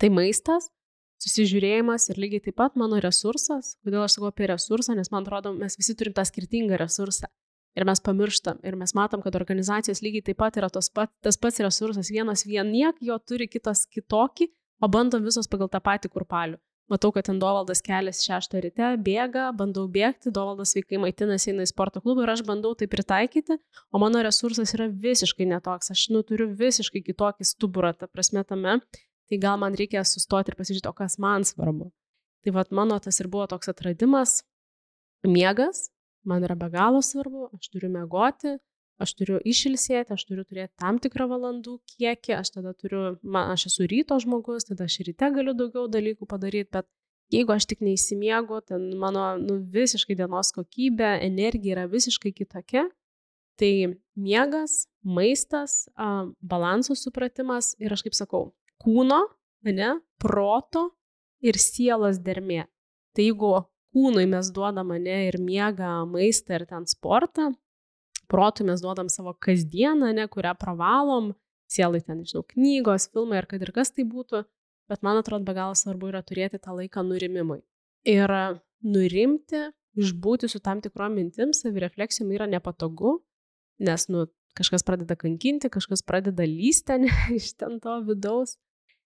Tai 0.00 0.10
maistas, 0.12 0.68
susižiūrėjimas 1.24 2.10
ir 2.10 2.20
lygiai 2.20 2.42
taip 2.48 2.58
pat 2.60 2.76
mano 2.80 2.98
resursas. 3.02 3.76
Kodėl 3.86 4.04
aš 4.04 4.18
sakau 4.18 4.28
apie 4.30 4.50
resursą, 4.50 4.96
nes 4.98 5.10
man 5.14 5.24
atrodo, 5.24 5.54
mes 5.56 5.78
visi 5.80 5.96
turim 5.96 6.14
tą 6.16 6.26
skirtingą 6.28 6.78
resursą. 6.80 7.30
Ir 7.74 7.86
mes 7.88 7.98
pamirštam, 8.06 8.60
ir 8.62 8.76
mes 8.78 8.92
matom, 8.94 9.22
kad 9.24 9.34
organizacijos 9.34 10.02
lygiai 10.04 10.22
taip 10.28 10.38
pat 10.42 10.58
yra 10.60 10.68
pat, 10.94 11.10
tas 11.24 11.38
pats 11.40 11.58
resursas, 11.64 12.10
vienas 12.12 12.44
vien 12.46 12.68
niek, 12.70 13.00
jo 13.02 13.16
turi 13.18 13.48
kitas 13.50 13.86
kitokį, 13.90 14.46
o 14.82 14.90
bandom 14.90 15.24
visos 15.26 15.50
pagal 15.50 15.70
tą 15.72 15.80
patį 15.84 16.10
kurpalių. 16.14 16.60
Matau, 16.92 17.08
kad 17.16 17.24
ten 17.24 17.38
Dovaldas 17.40 17.80
keliasi 17.80 18.26
šeštą 18.26 18.60
ryte, 18.60 18.88
bėga, 19.00 19.46
bandau 19.56 19.86
bėgti, 19.88 20.28
Dovaldas 20.34 20.74
sveikai 20.74 20.98
maitinasi, 21.00 21.54
eina 21.54 21.64
į 21.64 21.70
sporto 21.70 22.02
klubą 22.04 22.26
ir 22.26 22.32
aš 22.34 22.42
bandau 22.44 22.74
tai 22.76 22.90
pritaikyti, 22.92 23.56
o 23.88 24.00
mano 24.02 24.20
resursas 24.24 24.74
yra 24.76 24.90
visiškai 24.92 25.46
netoks, 25.48 25.88
aš 25.94 26.02
nu, 26.12 26.20
turiu 26.28 26.50
visiškai 26.52 27.00
kitokį 27.06 27.48
stuburą, 27.48 27.94
ta 27.96 28.04
prasme 28.04 28.44
tame, 28.44 28.76
tai 29.30 29.40
gal 29.40 29.56
man 29.62 29.78
reikia 29.80 30.04
sustoti 30.04 30.52
ir 30.52 30.58
pasižiūrėti, 30.58 30.90
o 30.92 30.98
kas 30.98 31.16
man 31.16 31.48
svarbu. 31.48 31.88
Tai 32.44 32.52
vad 32.58 32.76
mano 32.76 33.00
tas 33.00 33.16
ir 33.22 33.32
buvo 33.32 33.48
toks 33.48 33.72
atradimas, 33.72 34.42
miegas, 35.24 35.86
man 36.28 36.44
yra 36.44 36.52
be 36.52 36.68
galo 36.68 37.00
svarbu, 37.00 37.48
aš 37.56 37.72
turiu 37.72 37.88
mėgoti, 37.96 38.58
aš 39.02 39.14
turiu 39.18 39.38
išilsėti, 39.44 40.14
aš 40.14 40.24
turiu 40.28 40.44
turėti 40.46 40.72
tam 40.80 40.98
tikrą 41.02 41.26
valandų 41.30 41.78
kiekį, 41.94 42.36
aš 42.38 42.54
tada 42.56 42.74
turiu, 42.78 43.16
man, 43.22 43.52
aš 43.54 43.68
esu 43.70 43.88
ryto 43.90 44.18
žmogus, 44.22 44.68
tada 44.68 44.86
aš 44.88 45.00
ryte 45.08 45.30
galiu 45.34 45.54
daugiau 45.56 45.88
dalykų 45.90 46.28
padaryti, 46.30 46.70
bet 46.76 46.88
jeigu 47.34 47.54
aš 47.54 47.66
tik 47.70 47.82
neįsimiegu, 47.84 48.60
ten 48.68 48.92
mano 49.00 49.34
nu, 49.40 49.58
visiškai 49.74 50.16
dienos 50.18 50.52
kokybė, 50.54 51.16
energija 51.26 51.78
yra 51.78 51.86
visiškai 51.90 52.34
kitokia, 52.36 52.86
tai 53.58 53.72
miegas, 54.18 54.84
maistas, 55.02 55.84
balanso 56.42 56.96
supratimas 56.98 57.74
ir 57.82 57.94
aš 57.94 58.06
kaip 58.06 58.16
sakau, 58.18 58.48
kūno, 58.82 59.24
ne, 59.64 59.94
proto 60.20 60.90
ir 61.44 61.58
sielos 61.60 62.20
dermė. 62.22 62.64
Tai 63.14 63.26
jeigu 63.28 63.52
kūnui 63.94 64.26
mes 64.26 64.50
duodame 64.54 64.98
ne 64.98 65.20
ir 65.28 65.38
miegą, 65.38 66.02
maistą 66.10 66.58
ir 66.58 66.66
ten 66.70 66.86
sportą, 66.90 67.52
protui 68.30 68.66
mes 68.68 68.82
duodam 68.82 69.10
savo 69.12 69.34
kasdieną, 69.46 70.12
ne, 70.16 70.26
kurią 70.30 70.54
pravalom, 70.60 71.32
sielai 71.70 72.02
ten, 72.04 72.22
nežinau, 72.22 72.44
knygos, 72.54 73.08
filmai 73.12 73.40
ar 73.42 73.48
kad 73.50 73.62
ir 73.62 73.72
kas 73.74 73.92
tai 73.94 74.06
būtų, 74.08 74.44
bet 74.90 75.04
man 75.06 75.20
atrodo 75.20 75.46
be 75.48 75.54
galo 75.56 75.76
svarbu 75.78 76.12
yra 76.12 76.22
turėti 76.26 76.60
tą 76.62 76.76
laiką 76.76 77.04
nurimimui. 77.06 77.62
Ir 78.08 78.30
nurimti, 78.84 79.68
išbūti 79.96 80.50
su 80.50 80.60
tam 80.60 80.82
tikrom 80.84 81.16
mintim, 81.16 81.54
savirefleksijom 81.56 82.32
yra 82.36 82.48
nepatogu, 82.50 83.18
nes, 83.84 84.08
nu, 84.12 84.26
kažkas 84.58 84.84
pradeda 84.86 85.16
kankinti, 85.18 85.70
kažkas 85.72 86.04
pradeda 86.06 86.46
lysti 86.46 87.00
iš 87.38 87.54
ten 87.58 87.80
to 87.82 88.00
vidaus. 88.06 88.58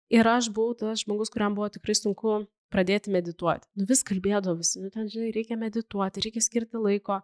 Ir 0.09 0.25
aš 0.25 0.49
buvau 0.49 0.73
tas 0.73 1.03
žmogus, 1.03 1.29
kuriam 1.29 1.53
buvo 1.53 1.67
tikrai 1.69 1.93
sunku 1.93 2.39
pradėti 2.73 3.11
medituoti. 3.13 3.67
Nu 3.77 3.85
vis 3.89 4.01
kalbėdavo 4.05 4.57
visi, 4.57 4.81
nu 4.81 4.89
ten, 4.93 5.09
žinai, 5.09 5.29
reikia 5.35 5.57
medituoti, 5.57 6.23
reikia 6.25 6.41
skirti 6.41 6.81
laiko. 6.81 7.19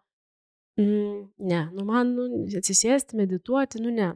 Mm, 0.77 1.31
ne, 1.37 1.61
nu 1.71 1.85
man 1.87 2.11
nu, 2.17 2.25
atsisėsti, 2.59 3.15
medituoti, 3.15 3.79
nu 3.83 3.93
ne. 3.95 4.09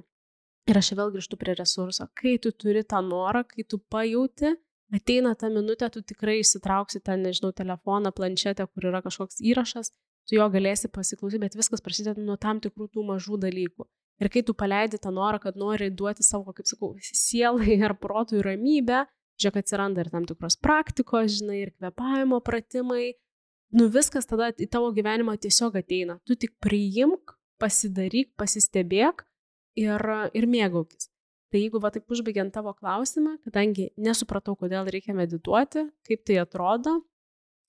Ir 0.69 0.77
aš 0.77 0.91
vėl 0.99 1.13
grįžtu 1.13 1.37
prie 1.39 1.55
resurso. 1.57 2.09
Kai 2.19 2.35
tu 2.43 2.51
turi 2.51 2.83
tą 2.83 2.99
norą, 3.05 3.45
kai 3.47 3.63
tu 3.63 3.79
pajauti, 3.79 4.51
ateina 4.93 5.31
ta 5.39 5.49
minutė, 5.53 5.87
tu 5.93 6.03
tikrai 6.05 6.39
įsitrauksi 6.43 7.01
ten, 7.05 7.23
nežinau, 7.25 7.53
telefoną, 7.55 8.11
planšetę, 8.15 8.67
kur 8.67 8.89
yra 8.91 9.01
kažkoks 9.05 9.39
įrašas, 9.39 9.93
tu 10.27 10.35
jo 10.37 10.49
galėsi 10.51 10.91
pasiklausyti, 10.93 11.41
bet 11.41 11.55
viskas 11.57 11.81
prasideda 11.85 12.21
nuo 12.21 12.35
tam 12.37 12.59
tikrų 12.61 12.89
tų 12.93 13.05
mažų 13.07 13.39
dalykų. 13.47 13.87
Ir 14.19 14.27
kai 14.33 14.43
tu 14.43 14.53
paleidi 14.53 14.99
tą 14.99 15.13
norą, 15.15 15.39
kad 15.39 15.55
nori 15.57 15.87
duoti 15.95 16.25
savo, 16.27 16.51
kaip 16.53 16.67
sakau, 16.67 16.91
sielai 16.99 17.79
ar 17.87 17.95
protui 17.97 18.43
ramybę, 18.43 19.05
žiūrėk, 19.39 19.61
atsiranda 19.63 20.03
ir 20.03 20.11
tam 20.11 20.27
tikros 20.27 20.59
praktikos, 20.59 21.39
žinai, 21.39 21.61
ir 21.63 21.71
kvepavimo 21.77 22.41
pratimai, 22.43 23.13
nu 23.75 23.89
viskas 23.93 24.27
tada 24.29 24.49
į 24.53 24.67
tavo 24.71 24.89
gyvenimą 24.95 25.35
tiesiog 25.41 25.77
ateina. 25.79 26.17
Tu 26.27 26.37
tik 26.39 26.55
priimk, 26.63 27.35
pasidaryk, 27.61 28.31
pasistebėk 28.39 29.25
ir, 29.79 30.05
ir 30.33 30.49
mėgaukis. 30.49 31.09
Tai 31.49 31.61
jeigu 31.63 31.81
va 31.81 31.89
taip 31.93 32.11
užbaigiant 32.13 32.53
tavo 32.53 32.75
klausimą, 32.77 33.39
kadangi 33.47 33.89
nesupratau, 33.97 34.53
kodėl 34.57 34.89
reikia 34.93 35.15
medituoti, 35.17 35.87
kaip 36.05 36.21
tai 36.27 36.37
atrodo, 36.43 36.99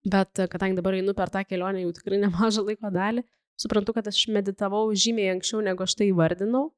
bet 0.05 0.43
kadangi 0.53 0.77
dabar 0.77 0.99
einu 0.99 1.15
per 1.17 1.33
tą 1.33 1.47
kelionę 1.49 1.87
jau 1.87 1.95
tikrai 1.97 2.21
nemažą 2.27 2.67
laiko 2.67 2.93
dalį, 2.93 3.25
suprantu, 3.61 3.97
kad 3.97 4.09
aš 4.13 4.27
meditavau 4.33 4.85
žymiai 4.93 5.33
anksčiau, 5.35 5.63
negu 5.65 5.85
aš 5.87 5.97
tai 5.97 6.11
įvardinau, 6.11 6.69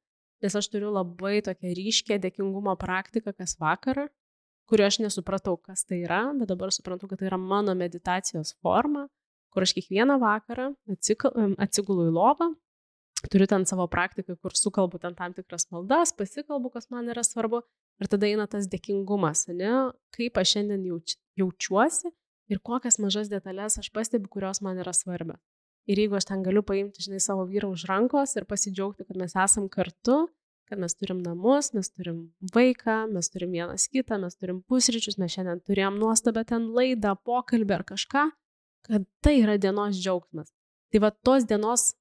nes 0.42 0.58
aš 0.58 0.70
turiu 0.70 0.92
labai 0.94 1.40
tokią 1.46 1.74
ryškę 1.78 2.18
dėkingumo 2.22 2.74
praktiką 2.78 3.34
kas 3.34 3.56
vakarą, 3.58 4.06
kurio 4.72 4.88
aš 4.88 5.02
nesupratau, 5.04 5.58
kas 5.60 5.84
tai 5.84 6.00
yra, 6.06 6.22
bet 6.38 6.48
dabar 6.48 6.72
suprantu, 6.72 7.10
kad 7.10 7.20
tai 7.20 7.28
yra 7.28 7.36
mano 7.36 7.74
meditacijos 7.76 8.54
forma, 8.64 9.04
kur 9.52 9.66
aš 9.66 9.74
kiekvieną 9.76 10.16
vakarą 10.22 10.70
atsigulu 11.60 12.08
į 12.08 12.14
lovą, 12.16 12.48
turiu 13.28 13.46
ten 13.50 13.66
savo 13.68 13.84
praktiką, 13.92 14.38
kur 14.40 14.56
sukalbu 14.56 14.98
ten 15.02 15.14
tam 15.18 15.36
tikras 15.36 15.68
maldas, 15.74 16.14
pasikalbu, 16.16 16.72
kas 16.72 16.88
man 16.94 17.12
yra 17.12 17.20
svarbu, 17.26 17.60
ir 18.00 18.10
tada 18.10 18.30
eina 18.30 18.48
tas 18.48 18.66
dėkingumas, 18.72 19.44
ne, 19.52 19.92
kaip 20.16 20.40
aš 20.40 20.56
šiandien 20.56 20.88
jauč, 20.88 21.18
jaučiuosi 21.38 22.08
ir 22.52 22.60
kokias 22.64 22.96
mažas 23.02 23.28
detalės 23.28 23.76
aš 23.80 23.92
pastebiu, 23.92 24.32
kurios 24.32 24.64
man 24.64 24.80
yra 24.80 24.96
svarbios. 24.96 25.40
Ir 25.90 25.98
jeigu 25.98 26.16
aš 26.16 26.30
ten 26.30 26.44
galiu 26.46 26.62
paimti, 26.64 27.02
žinai, 27.02 27.20
savo 27.20 27.44
vyrą 27.44 27.72
už 27.74 27.84
rankos 27.90 28.36
ir 28.38 28.46
pasidžiaugti, 28.48 29.04
kad 29.04 29.18
mes 29.18 29.34
esam 29.34 29.68
kartu, 29.68 30.28
kad 30.72 30.80
mes 30.80 30.96
turim 30.96 31.20
namus, 31.20 31.72
mes 31.76 31.90
turim 31.92 32.22
vaiką, 32.54 33.04
mes 33.12 33.28
turim 33.32 33.52
vienas 33.52 33.84
kitą, 33.92 34.16
mes 34.22 34.38
turim 34.40 34.62
pusryčius, 34.64 35.18
mes 35.20 35.34
šiandien 35.34 35.60
turėjom 35.68 35.98
nuostabę 36.00 36.46
ten 36.48 36.70
laidą, 36.76 37.12
pokalbį 37.28 37.76
ar 37.76 37.84
kažką, 37.92 38.28
kad 38.88 39.04
tai 39.24 39.36
yra 39.42 39.58
dienos 39.60 40.00
džiaugsmas. 40.00 40.48
Tai 40.92 41.02
va 41.04 41.12
tos 41.12 41.44
dienos 41.48 41.92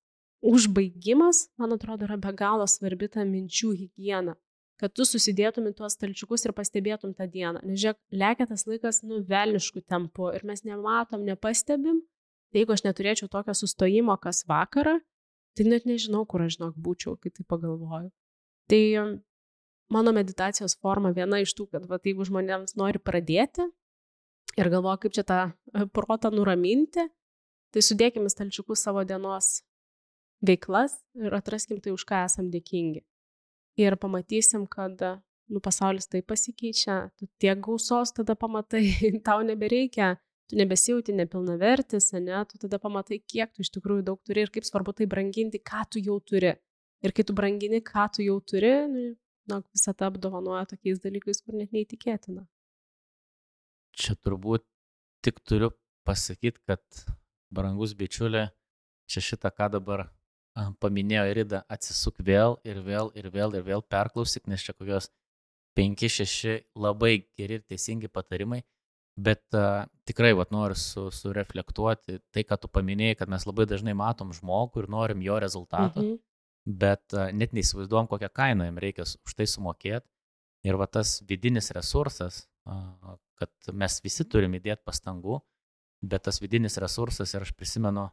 užbaigimas, 0.41 1.49
man 1.61 1.75
atrodo, 1.75 2.07
yra 2.07 2.17
be 2.21 2.31
galo 2.37 2.65
svarbi 2.67 3.11
ta 3.11 3.27
minčių 3.27 3.75
hygiena 3.75 4.37
kad 4.81 4.93
tu 4.97 5.05
susidėtum 5.05 5.67
į 5.69 5.75
tuos 5.77 5.93
stalčiukus 5.93 6.47
ir 6.47 6.55
pastebėtum 6.57 7.13
tą 7.17 7.27
dieną. 7.29 7.61
Nes 7.67 7.77
žiūrėk, 7.83 7.99
lekia 8.23 8.47
tas 8.49 8.65
laikas 8.65 9.03
nuvelniškų 9.05 9.83
tempų 9.85 10.31
ir 10.37 10.45
mes 10.49 10.65
nematom, 10.65 11.21
nepastebim. 11.27 12.01
Tai 12.51 12.63
jeigu 12.63 12.73
aš 12.73 12.83
neturėčiau 12.87 13.29
tokio 13.31 13.53
sustojimo 13.55 14.17
kas 14.19 14.41
vakarą, 14.49 14.97
tai 15.55 15.67
net 15.69 15.85
nežinau, 15.87 16.25
kur 16.25 16.47
aš 16.47 16.57
žinok 16.57 16.79
būčiau, 16.81 17.13
kai 17.21 17.29
tai 17.29 17.45
pagalvoju. 17.47 18.09
Tai 18.71 18.83
mano 19.91 20.13
meditacijos 20.15 20.77
forma 20.79 21.11
viena 21.15 21.41
iš 21.43 21.53
tų, 21.57 21.67
kad 21.75 21.87
va, 21.89 21.99
jeigu 21.99 22.27
žmonėms 22.27 22.77
nori 22.79 23.01
pradėti 23.03 23.67
ir 24.55 24.71
galvoja, 24.71 25.01
kaip 25.03 25.15
čia 25.17 25.27
tą 25.27 25.41
e, 25.51 25.85
protą 25.91 26.31
nuraminti, 26.31 27.03
tai 27.71 27.83
sudėkime 27.83 28.31
stalčiukus 28.31 28.83
savo 28.87 29.03
dienos 29.07 29.61
veiklas 30.43 30.97
ir 31.19 31.35
atraskim 31.35 31.83
tai, 31.83 31.93
už 31.95 32.07
ką 32.07 32.25
esam 32.27 32.49
dėkingi 32.51 33.03
ir 33.75 33.95
pamatysim, 33.95 34.65
kad 34.67 34.99
nu, 35.51 35.59
pasaulis 35.63 36.07
taip 36.07 36.27
pasikeičia, 36.31 37.11
tu 37.17 37.27
tiek 37.39 37.59
gausos 37.59 38.13
tada 38.15 38.35
pamatai, 38.35 38.83
tau 39.27 39.41
nebereikia, 39.45 40.15
tu 40.49 40.59
nebesijauti 40.59 41.15
nepilnavertis, 41.15 42.11
ne, 42.19 42.43
tu 42.49 42.59
tada 42.61 42.79
pamatai, 42.79 43.21
kiek 43.27 43.53
tu 43.53 43.65
iš 43.65 43.71
tikrųjų 43.77 44.05
daug 44.11 44.21
turi 44.27 44.45
ir 44.45 44.53
kaip 44.53 44.67
svarbu 44.67 44.95
tai 44.97 45.07
branginti, 45.11 45.61
ką 45.63 45.85
tu 45.91 46.03
jau 46.03 46.19
turi. 46.19 46.55
Ir 47.01 47.13
kai 47.17 47.25
tu 47.25 47.33
brangini, 47.37 47.81
ką 47.81 48.07
tu 48.15 48.25
jau 48.25 48.37
turi, 48.45 48.71
nu, 48.91 49.05
na, 49.49 49.61
visą 49.73 49.93
tą 49.97 50.09
apdovanoja 50.11 50.67
tokiais 50.69 51.01
dalykais, 51.01 51.41
kur 51.41 51.57
net 51.57 51.73
neįtikėtina. 51.75 52.45
Čia 53.97 54.15
turbūt 54.21 54.65
tik 55.25 55.41
turiu 55.45 55.71
pasakyti, 56.07 56.61
kad 56.69 56.81
brangus 57.53 57.93
bičiulė, 57.97 58.47
čia 59.09 59.23
šitą, 59.25 59.51
ką 59.53 59.71
dabar 59.77 60.07
paminėjo 60.83 61.25
Irida, 61.31 61.63
atsisuk 61.71 62.19
vėl 62.27 62.57
ir 62.67 62.81
vėl 62.83 63.11
ir 63.15 63.29
vėl 63.31 63.55
ir 63.57 63.65
vėl 63.67 63.83
perklausyk, 63.83 64.47
nes 64.51 64.63
čia 64.63 64.75
kokios 64.75 65.09
5-6 65.77 66.65
labai 66.75 67.13
geri 67.39 67.59
ir 67.59 67.63
teisingi 67.67 68.11
patarimai, 68.11 68.61
bet 69.15 69.43
uh, 69.55 69.85
tikrai 70.07 70.33
vat, 70.35 70.51
noriu 70.51 70.75
su, 70.75 71.07
sureflektuoti 71.15 72.19
tai, 72.31 72.43
ką 72.47 72.57
tu 72.59 72.71
paminėjai, 72.71 73.21
kad 73.21 73.31
mes 73.31 73.47
labai 73.47 73.67
dažnai 73.69 73.95
matom 73.95 74.33
žmogų 74.35 74.83
ir 74.83 74.91
norim 74.91 75.23
jo 75.23 75.39
rezultatų, 75.39 76.03
mhm. 76.03 76.19
Bet 76.65 77.15
uh, 77.15 77.29
net 77.33 77.55
neįsivaizduom, 77.57 78.09
kokią 78.11 78.29
kainą 78.33 78.67
jam 78.69 78.79
reikia 78.81 79.05
už 79.05 79.35
tai 79.37 79.47
sumokėti. 79.49 80.07
Ir 80.67 80.77
va 80.77 80.85
tas 80.85 81.17
vidinis 81.25 81.71
resursas, 81.73 82.43
kad 83.41 83.71
mes 83.73 83.95
visi 84.05 84.25
turim 84.29 84.53
įdėti 84.53 84.85
pastangų, 84.85 85.39
bet 86.05 86.27
tas 86.27 86.37
vidinis 86.41 86.77
resursas 86.81 87.33
ir 87.33 87.45
aš 87.47 87.53
prisimenu, 87.57 88.03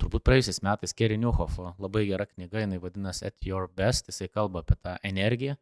turbūt 0.00 0.24
praėjusiais 0.24 0.62
metais 0.64 0.96
Kerry 0.96 1.18
Newhoffo 1.20 1.74
labai 1.82 2.06
gera 2.08 2.24
knyga, 2.28 2.62
jinai 2.64 2.80
vadinasi 2.80 3.26
At 3.28 3.44
Your 3.44 3.68
Best, 3.68 4.08
jisai 4.08 4.30
kalba 4.32 4.62
apie 4.64 4.78
tą 4.80 4.96
energiją, 5.04 5.58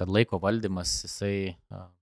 kad 0.00 0.08
laiko 0.12 0.40
valdymas, 0.40 0.94
jisai, 1.04 1.34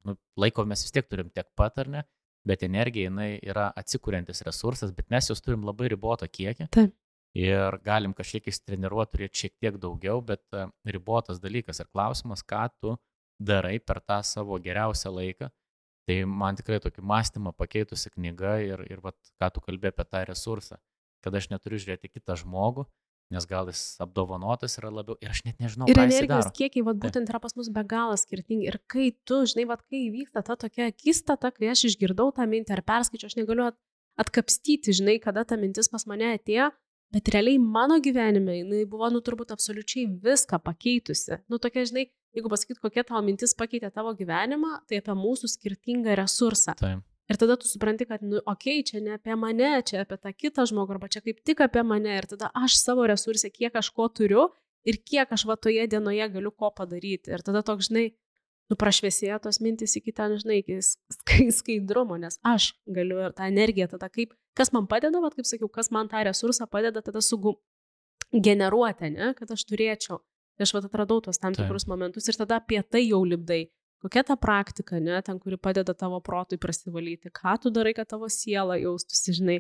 nu, 0.06 0.16
laiko 0.38 0.66
mes 0.68 0.86
vis 0.86 0.94
tiek 0.94 1.10
turim 1.10 1.30
tiek 1.34 1.48
pat 1.58 1.82
ar 1.82 1.90
ne, 1.90 2.04
bet 2.46 2.62
energija 2.66 3.10
jinai 3.10 3.30
yra 3.42 3.72
atsikūrintis 3.74 4.44
resursas, 4.46 4.94
bet 4.94 5.10
mes 5.10 5.30
jos 5.30 5.42
turim 5.42 5.66
labai 5.66 5.90
ribotą 5.90 6.28
kiekį. 6.30 6.70
Taip. 6.74 6.94
Ir 7.36 7.76
galim 7.84 8.14
kažkiek 8.16 8.48
įsitreniruoti, 8.48 9.12
turėti 9.12 9.42
šiek 9.44 9.54
tiek 9.60 9.78
daugiau, 9.82 10.22
bet 10.24 10.42
ribotas 10.88 11.40
dalykas 11.42 11.82
ir 11.82 11.90
klausimas, 11.92 12.44
ką 12.46 12.64
tu 12.80 12.96
darai 13.36 13.76
per 13.82 14.00
tą 14.00 14.22
savo 14.24 14.56
geriausią 14.62 15.12
laiką. 15.12 15.50
Tai 16.06 16.16
man 16.30 16.56
tikrai 16.56 16.78
tokį 16.80 17.02
mąstymą 17.02 17.52
pakeitusi 17.58 18.12
knyga 18.14 18.60
ir, 18.62 18.84
ir 18.88 19.02
vat, 19.02 19.18
ką 19.42 19.50
tu 19.52 19.62
kalbė 19.64 19.90
apie 19.90 20.06
tą 20.06 20.22
resursą 20.28 20.78
kad 21.26 21.34
aš 21.34 21.50
neturiu 21.50 21.80
žiūrėti 21.82 22.12
kitą 22.12 22.36
žmogų, 22.38 22.86
nes 23.34 23.46
gal 23.50 23.66
jis 23.66 23.82
apdovanotas 24.02 24.78
yra 24.78 24.92
labiau 24.94 25.16
ir 25.18 25.32
aš 25.32 25.42
net 25.48 25.58
nežinau. 25.62 25.88
Ir 25.90 25.98
energijos 25.98 26.52
kiekiai, 26.54 26.84
vat, 26.86 27.00
būtent 27.02 27.32
yra 27.32 27.40
pas 27.42 27.56
mus 27.58 27.70
be 27.74 27.82
galo 27.88 28.14
skirtingi. 28.20 28.68
Ir 28.70 28.78
kai 28.86 29.10
tu, 29.26 29.40
žinai, 29.50 29.66
vat, 29.72 29.82
kai 29.90 30.04
įvyksta 30.06 30.44
ta 30.46 30.54
tokia 30.60 30.86
akistata, 30.92 31.50
kai 31.54 31.72
aš 31.72 31.88
išgirdau 31.90 32.30
tą 32.36 32.46
mintį 32.46 32.76
ar 32.76 32.84
perskaičiau, 32.86 33.32
aš 33.32 33.38
negaliu 33.40 33.72
atkapstyti, 34.22 34.94
žinai, 34.96 35.18
kada 35.22 35.42
ta 35.44 35.58
mintis 35.58 35.90
pas 35.92 36.06
mane 36.08 36.30
atėjo, 36.36 36.70
bet 37.14 37.30
realiai 37.34 37.58
mano 37.62 37.98
gyvenime 38.02 38.60
jinai 38.60 38.84
buvo, 38.90 39.08
nu, 39.12 39.22
turbūt 39.24 39.52
absoliučiai 39.54 40.06
viską 40.24 40.60
pakeitusi. 40.64 41.40
Nu, 41.52 41.60
tokia, 41.62 41.86
žinai, 41.88 42.08
jeigu 42.36 42.52
pasakyt, 42.52 42.80
kokia 42.82 43.06
tavo 43.06 43.22
mintis 43.26 43.56
pakeitė 43.58 43.92
tavo 43.94 44.14
gyvenimą, 44.18 44.80
tai 44.88 45.00
apie 45.02 45.14
mūsų 45.16 45.50
skirtingą 45.54 46.16
resursą. 46.18 46.76
Taip. 46.80 47.04
Ir 47.26 47.38
tada 47.40 47.56
tu 47.58 47.66
supranti, 47.66 48.06
kad, 48.06 48.22
nu, 48.22 48.38
okei, 48.38 48.78
okay, 48.80 48.84
čia 48.86 49.00
ne 49.02 49.16
apie 49.16 49.34
mane, 49.38 49.72
čia 49.86 50.04
apie 50.04 50.18
tą 50.22 50.30
kitą 50.30 50.66
žmogų, 50.70 50.94
arba 50.94 51.08
čia 51.10 51.24
kaip 51.24 51.40
tik 51.46 51.62
apie 51.64 51.82
mane. 51.82 52.12
Ir 52.14 52.28
tada 52.30 52.52
aš 52.54 52.76
savo 52.78 53.06
resursė, 53.10 53.50
kiek 53.50 53.74
aš 53.74 53.90
ko 53.96 54.06
turiu 54.06 54.46
ir 54.86 55.00
kiek 55.02 55.32
aš 55.34 55.46
va 55.48 55.56
toje 55.58 55.88
dienoje 55.90 56.28
galiu 56.36 56.52
ko 56.54 56.70
padaryti. 56.70 57.32
Ir 57.34 57.42
tada 57.42 57.64
toks, 57.66 57.88
žinai, 57.90 58.12
nu, 58.70 58.78
prašviesėjo 58.78 59.40
tos 59.42 59.58
mintis 59.64 59.96
iki 59.98 60.14
ten, 60.14 60.36
žinai, 60.38 60.60
iki 60.62 60.78
skaidrumo, 61.58 62.18
nes 62.22 62.38
aš 62.46 62.74
galiu 62.86 63.24
ir 63.26 63.34
tą 63.34 63.50
energiją 63.50 63.90
tada 63.96 64.10
kaip, 64.12 64.36
kas 64.56 64.72
man 64.74 64.88
padeda, 64.90 65.20
va, 65.22 65.30
kaip 65.34 65.48
sakiau, 65.48 65.68
kas 65.72 65.92
man 65.94 66.08
tą 66.10 66.24
resursą 66.26 66.68
padeda 66.70 67.02
tada 67.04 67.22
sugum 67.24 67.58
generuoti, 68.32 69.12
ne, 69.14 69.32
kad 69.38 69.52
aš 69.52 69.66
turėčiau. 69.68 70.20
Aš 70.56 70.72
va 70.72 70.80
atradau 70.80 71.20
tos 71.20 71.36
tam 71.36 71.52
tikrus 71.52 71.84
Taip. 71.84 71.92
momentus 71.92 72.30
ir 72.30 72.38
tada 72.38 72.56
apie 72.62 72.80
tai 72.80 73.02
jau 73.04 73.20
libdai 73.28 73.66
kokia 74.06 74.22
ta 74.24 74.36
praktika, 74.36 75.00
ne, 75.00 75.22
ten, 75.22 75.38
kuri 75.38 75.56
padeda 75.56 75.94
tavo 75.94 76.20
protui 76.20 76.58
prasivalyti, 76.58 77.32
ką 77.34 77.56
tu 77.62 77.72
darai, 77.74 77.94
kad 77.96 78.08
tavo 78.08 78.28
siela 78.30 78.76
jaustųsi, 78.78 79.34
žinai, 79.40 79.58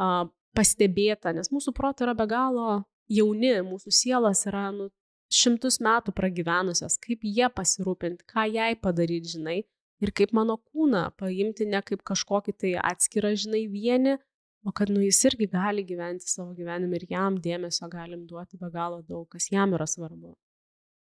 uh, 0.00 0.26
pastebėta, 0.56 1.34
nes 1.34 1.50
mūsų 1.52 1.74
protai 1.76 2.08
yra 2.08 2.16
be 2.18 2.26
galo 2.30 2.82
jauni, 3.10 3.54
mūsų 3.66 3.94
sielas 3.94 4.44
yra 4.50 4.68
nu, 4.74 4.88
šimtus 5.34 5.80
metų 5.82 6.14
pragyvenusios, 6.16 6.98
kaip 7.02 7.24
jie 7.26 7.48
pasirūpinti, 7.50 8.26
ką 8.30 8.46
jai 8.50 8.72
padaryti, 8.80 9.36
žinai, 9.36 9.58
ir 10.02 10.12
kaip 10.14 10.34
mano 10.36 10.58
kūną 10.58 11.08
paimti 11.18 11.66
ne 11.68 11.80
kaip 11.82 12.04
kažkokį 12.06 12.54
tai 12.60 12.74
atskirą, 12.92 13.34
žinai, 13.38 13.66
vieni, 13.70 14.18
o 14.64 14.72
kad 14.72 14.90
nu 14.90 15.02
jis 15.04 15.20
irgi 15.28 15.48
gali 15.52 15.84
gyventi 15.86 16.28
savo 16.30 16.54
gyvenimą 16.56 16.98
ir 16.98 17.06
jam 17.10 17.38
dėmesio 17.46 17.88
galim 17.92 18.24
duoti 18.26 18.58
be 18.60 18.70
galo 18.72 19.02
daug, 19.02 19.28
kas 19.28 19.50
jam 19.52 19.76
yra 19.76 19.86
svarbu. 19.88 20.34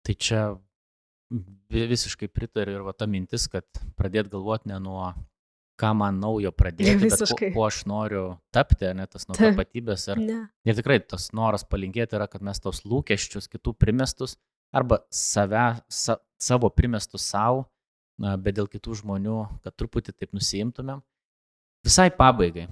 Tai 0.07 0.15
čia 0.15 0.43
visiškai 1.71 2.29
pritariu 2.31 2.77
ir 2.77 2.85
va 2.87 2.93
ta 2.95 3.07
mintis, 3.07 3.47
kad 3.51 3.65
pradėti 3.99 4.31
galvoti 4.31 4.71
ne 4.71 4.79
nuo 4.83 5.09
ką 5.77 5.93
man 5.93 6.19
naujo 6.21 6.51
pradėti, 6.55 6.97
Visiškai. 7.03 7.49
bet 7.49 7.53
kuo, 7.53 7.61
kuo 7.61 7.65
aš 7.67 7.81
noriu 7.89 8.23
tapti, 8.55 8.87
ne 8.97 9.05
tas 9.09 9.27
nuo 9.29 9.37
tapatybės. 9.37 10.07
Ir, 10.13 10.21
ne. 10.25 10.37
ir 10.65 10.77
tikrai 10.79 10.99
tas 11.03 11.29
noras 11.37 11.65
palinkėti 11.69 12.17
yra, 12.17 12.27
kad 12.31 12.45
mes 12.45 12.61
tos 12.63 12.81
lūkesčius 12.87 13.49
kitų 13.51 13.75
primestus 13.77 14.37
arba 14.75 15.03
save, 15.13 15.67
sa, 15.93 16.17
savo 16.41 16.71
primestus 16.73 17.27
savo, 17.29 17.67
bet 18.17 18.57
dėl 18.57 18.69
kitų 18.71 18.97
žmonių, 19.03 19.37
kad 19.65 19.77
truputį 19.77 20.15
taip 20.17 20.33
nusiimtumėm. 20.35 21.03
Visai 21.87 22.09
pabaigai, 22.11 22.65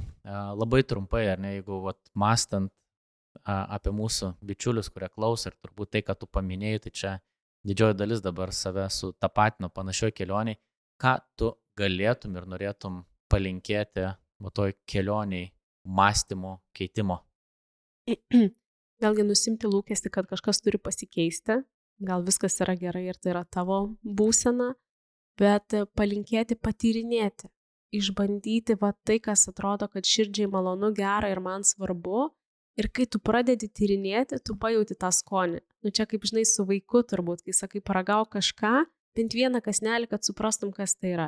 labai 0.60 0.82
trumpai, 0.84 1.21
ar 1.32 1.39
ne, 1.39 1.54
jeigu 1.54 1.78
vat, 1.86 1.99
mastant 2.19 2.71
apie 3.47 3.93
mūsų 3.95 4.34
bičiulius, 4.43 4.89
kurie 4.91 5.08
klauso 5.13 5.47
ir 5.47 5.56
turbūt 5.63 5.93
tai, 5.93 6.01
ką 6.04 6.17
tu 6.19 6.28
paminėjai, 6.28 6.82
tai 6.84 6.91
čia 6.99 7.13
didžioji 7.67 7.95
dalis 8.01 8.23
dabar 8.25 8.51
save 8.51 8.89
su 8.91 9.13
tapatino 9.13 9.69
panašioj 9.71 10.12
kelioniai, 10.17 10.60
ką 10.99 11.15
tu 11.39 11.54
galėtum 11.80 12.36
ir 12.36 12.49
norėtum 12.51 12.99
palinkėti 13.32 14.10
va 14.43 14.51
toj 14.60 14.75
kelioniai 14.84 15.47
mąstymo 15.88 16.58
keitimo? 16.75 17.21
Vėlgi 19.04 19.30
nusimti 19.32 19.71
lūkesti, 19.71 20.12
kad 20.12 20.28
kažkas 20.28 20.60
turi 20.60 20.82
pasikeisti, 20.82 21.62
gal 22.04 22.28
viskas 22.28 22.60
yra 22.67 22.75
gerai 22.80 23.08
ir 23.13 23.19
tai 23.19 23.32
yra 23.38 23.47
tavo 23.47 23.80
būsena, 24.04 24.73
bet 25.39 25.80
palinkėti 25.95 26.60
patyrinėti, 26.60 27.47
išbandyti 27.93 28.78
va 28.82 28.93
tai, 29.06 29.19
kas 29.19 29.48
atrodo, 29.52 29.88
kad 29.91 30.08
širdžiai 30.08 30.50
malonu, 30.52 30.93
gera 30.95 31.30
ir 31.32 31.41
man 31.43 31.63
svarbu. 31.67 32.32
Ir 32.76 32.89
kai 32.91 33.06
tu 33.08 33.21
pradedi 33.24 33.69
tyrinėti, 33.71 34.41
tu 34.43 34.58
pajauti 34.60 34.98
tą 35.00 35.08
skonį 35.15 35.62
nu 35.86 35.91
čia 35.93 36.06
kaip 36.10 36.26
žinai 36.26 36.45
su 36.50 36.65
vaiku 36.65 37.04
turbūt, 37.06 37.45
kai 37.45 37.54
sakai 37.54 37.82
paragau 37.86 38.26
kažką, 38.26 38.74
bent 39.15 39.36
vieną 39.38 39.62
kasnelį, 39.62 40.10
kad 40.10 40.26
suprastum, 40.26 40.74
kas 40.74 40.98
tai 40.98 41.13
yra. 41.13 41.28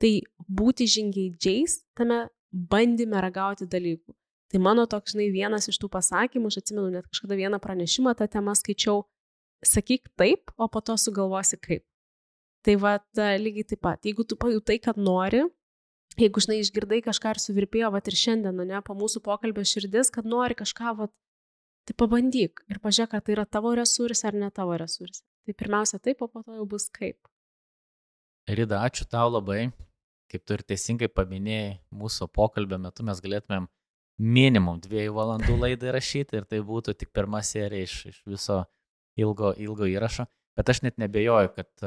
Tai 0.00 0.12
būti 0.46 0.86
žingeidžiais 0.92 1.80
tame 1.98 2.28
bandyme 2.52 3.18
ragauti 3.24 3.66
dalykų. 3.66 4.14
Tai 4.52 4.62
mano 4.62 4.86
toks, 4.86 5.16
žinai, 5.16 5.26
vienas 5.34 5.66
iš 5.66 5.80
tų 5.82 5.90
pasakymų, 5.90 6.52
aš 6.52 6.60
atsimenu 6.62 6.92
net 6.94 7.08
kažkada 7.10 7.34
vieną 7.40 7.58
pranešimą 7.58 8.14
tą 8.14 8.28
temą 8.30 8.54
skaičiau, 8.54 9.02
sakyk 9.66 10.06
taip, 10.14 10.54
o 10.54 10.70
po 10.70 10.84
to 10.86 10.94
sugalvosi 11.00 11.58
kaip. 11.58 11.82
Tai 12.62 12.76
va, 12.82 12.94
lygiai 13.42 13.66
taip 13.72 13.82
pat, 13.82 14.06
jeigu 14.06 14.22
tu 14.22 14.38
pajutai, 14.38 14.78
kad 14.82 15.00
nori, 15.00 15.42
jeigu, 16.20 16.42
žinai, 16.42 16.58
išgirdai 16.62 17.02
kažką 17.04 17.34
ir 17.34 17.40
suvirpėjo, 17.42 17.92
va 17.94 18.00
ir 18.00 18.18
šiandien, 18.18 18.60
ne, 18.68 18.80
po 18.84 18.96
mūsų 18.98 19.22
pokalbio 19.24 19.64
širdis, 19.66 20.10
kad 20.14 20.28
nori 20.28 20.56
kažką, 20.58 20.94
va, 21.00 21.08
tai 21.86 21.96
pabandyk 21.98 22.62
ir 22.72 22.80
pažiūrėk, 22.82 23.16
ar 23.16 23.24
tai 23.24 23.36
yra 23.36 23.46
tavo 23.46 23.74
resursai 23.76 24.32
ar 24.32 24.38
ne 24.42 24.50
tavo 24.54 24.76
resursai. 24.80 25.24
Tai 25.46 25.54
pirmiausia 25.54 26.00
taip, 26.02 26.22
o 26.22 26.28
po 26.28 26.42
to 26.42 26.56
jau 26.56 26.66
bus 26.66 26.88
kaip. 26.90 27.28
Rida, 28.50 28.82
ačiū 28.86 29.06
tau 29.10 29.30
labai. 29.30 29.70
Kaip 30.26 30.42
tu 30.42 30.56
ir 30.56 30.62
teisingai 30.66 31.06
paminėjai, 31.06 31.76
mūsų 31.94 32.26
pokalbio 32.34 32.80
metu 32.82 33.04
mes 33.06 33.20
galėtumėm 33.22 33.68
minimum 34.18 34.80
dviejų 34.82 35.14
valandų 35.14 35.54
laidą 35.62 35.92
rašyti 35.94 36.40
ir 36.40 36.48
tai 36.50 36.62
būtų 36.66 36.96
tik 36.98 37.12
pirma 37.14 37.44
serija 37.46 37.86
iš, 37.86 37.94
iš 38.10 38.18
viso 38.26 38.64
ilgo, 39.18 39.52
ilgo 39.54 39.86
įrašo. 39.86 40.26
Bet 40.56 40.72
aš 40.72 40.82
net 40.86 40.98
nebejoju, 40.98 41.52
kad 41.54 41.86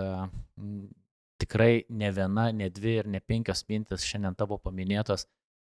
tikrai 1.40 1.84
ne 1.90 2.12
viena, 2.16 2.50
ne 2.56 2.70
dvi 2.74 2.96
ir 3.02 3.10
ne 3.10 3.22
penkios 3.24 3.66
mintis 3.70 4.06
šiandien 4.08 4.38
tavo 4.38 4.60
paminėtos 4.62 5.26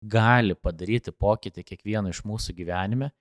gali 0.03 0.57
padaryti 0.59 1.15
pokytį 1.15 1.65
kiekvieno 1.67 2.11
iš 2.11 2.25
mūsų 2.27 2.55
gyvenime. 2.59 3.13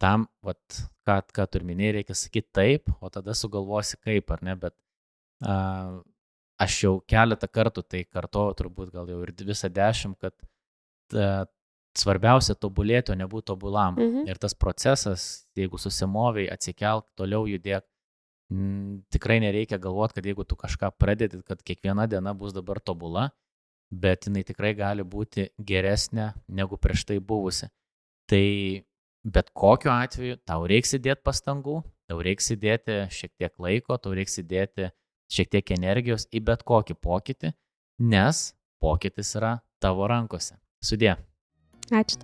Tam, 0.00 0.26
vat, 0.44 0.60
ką, 1.06 1.20
ką 1.36 1.46
tu 1.46 1.60
ir 1.60 1.66
minėjai, 1.68 1.98
reikia 1.98 2.16
sakyti 2.18 2.50
taip, 2.56 2.90
o 3.00 3.10
tada 3.12 3.36
sugalvosi 3.36 4.00
kaip, 4.02 4.32
ar 4.34 4.42
ne, 4.44 4.56
bet 4.58 4.74
uh, 5.46 6.00
aš 6.60 6.78
jau 6.82 6.94
keletą 7.08 7.48
kartų 7.48 7.84
tai 7.86 8.02
kartuoju, 8.04 8.56
turbūt 8.58 8.90
gal 8.94 9.08
jau 9.12 9.20
ir 9.22 9.32
visą 9.46 9.70
dešimt, 9.72 10.18
kad 10.18 10.34
uh, 11.14 11.44
svarbiausia 11.94 12.56
tobulėti, 12.58 13.14
o 13.14 13.18
nebūti 13.18 13.52
tobulam. 13.52 13.98
Mhm. 14.00 14.26
Ir 14.30 14.40
tas 14.42 14.56
procesas, 14.58 15.46
jeigu 15.56 15.78
susimoviai, 15.80 16.48
atsikelk, 16.52 17.06
toliau 17.18 17.46
judėk, 17.48 17.86
tikrai 19.12 19.38
nereikia 19.42 19.78
galvoti, 19.78 20.18
kad 20.18 20.26
jeigu 20.26 20.44
tu 20.48 20.56
kažką 20.58 20.92
pradedi, 20.98 21.40
kad 21.46 21.62
kiekviena 21.62 22.06
diena 22.10 22.34
bus 22.34 22.54
dabar 22.54 22.80
tobula, 22.80 23.28
bet 23.90 24.28
jinai 24.28 24.44
tikrai 24.46 24.74
gali 24.78 25.04
būti 25.04 25.48
geresnė 25.58 26.32
negu 26.48 26.78
prieš 26.80 27.04
tai 27.08 27.18
buvusi. 27.20 27.68
Tai 28.30 28.44
bet 29.24 29.50
kokiu 29.52 29.92
atveju 29.94 30.38
tau 30.48 30.66
reiks 30.68 30.96
įdėti 30.98 31.24
pastangų, 31.24 31.80
tau 32.08 32.20
reiks 32.24 32.50
įdėti 32.54 33.04
šiek 33.12 33.34
tiek 33.38 33.52
laiko, 33.58 33.98
tau 33.98 34.14
reiks 34.16 34.40
įdėti 34.42 34.90
šiek 35.34 35.52
tiek 35.52 35.76
energijos 35.76 36.28
į 36.32 36.44
bet 36.48 36.64
kokį 36.68 36.98
pokytį, 37.00 37.54
nes 38.04 38.46
pokytis 38.82 39.36
yra 39.38 39.58
tavo 39.80 40.08
rankose. 40.10 40.58
Sudė. 40.84 41.16
Ačiū. 41.92 42.20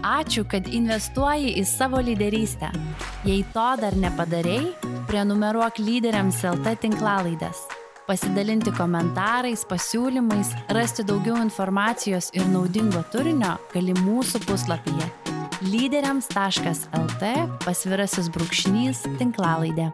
Ačiū, 0.00 0.46
kad 0.48 0.68
investuoji 0.72 1.54
į 1.60 1.64
savo 1.68 2.00
lyderystę. 2.00 2.70
Jei 3.28 3.42
to 3.52 3.66
dar 3.80 3.96
nepadarėjai, 4.00 4.72
prenumeruok 5.10 5.80
lyderiams 5.82 6.40
LT 6.54 6.78
tinklalaidės. 6.86 7.66
Pasidalinti 8.08 8.72
komentarais, 8.74 9.62
pasiūlymais, 9.70 10.54
rasti 10.74 11.04
daugiau 11.06 11.36
informacijos 11.44 12.32
ir 12.34 12.48
naudingo 12.50 13.04
turinio 13.12 13.58
gali 13.74 13.94
mūsų 14.00 14.42
puslapyje 14.48 15.10
lyderiams.lt 15.60 17.34
pasvirasis 17.66 18.32
brūkšnys 18.32 19.04
tinklalaidė. 19.20 19.90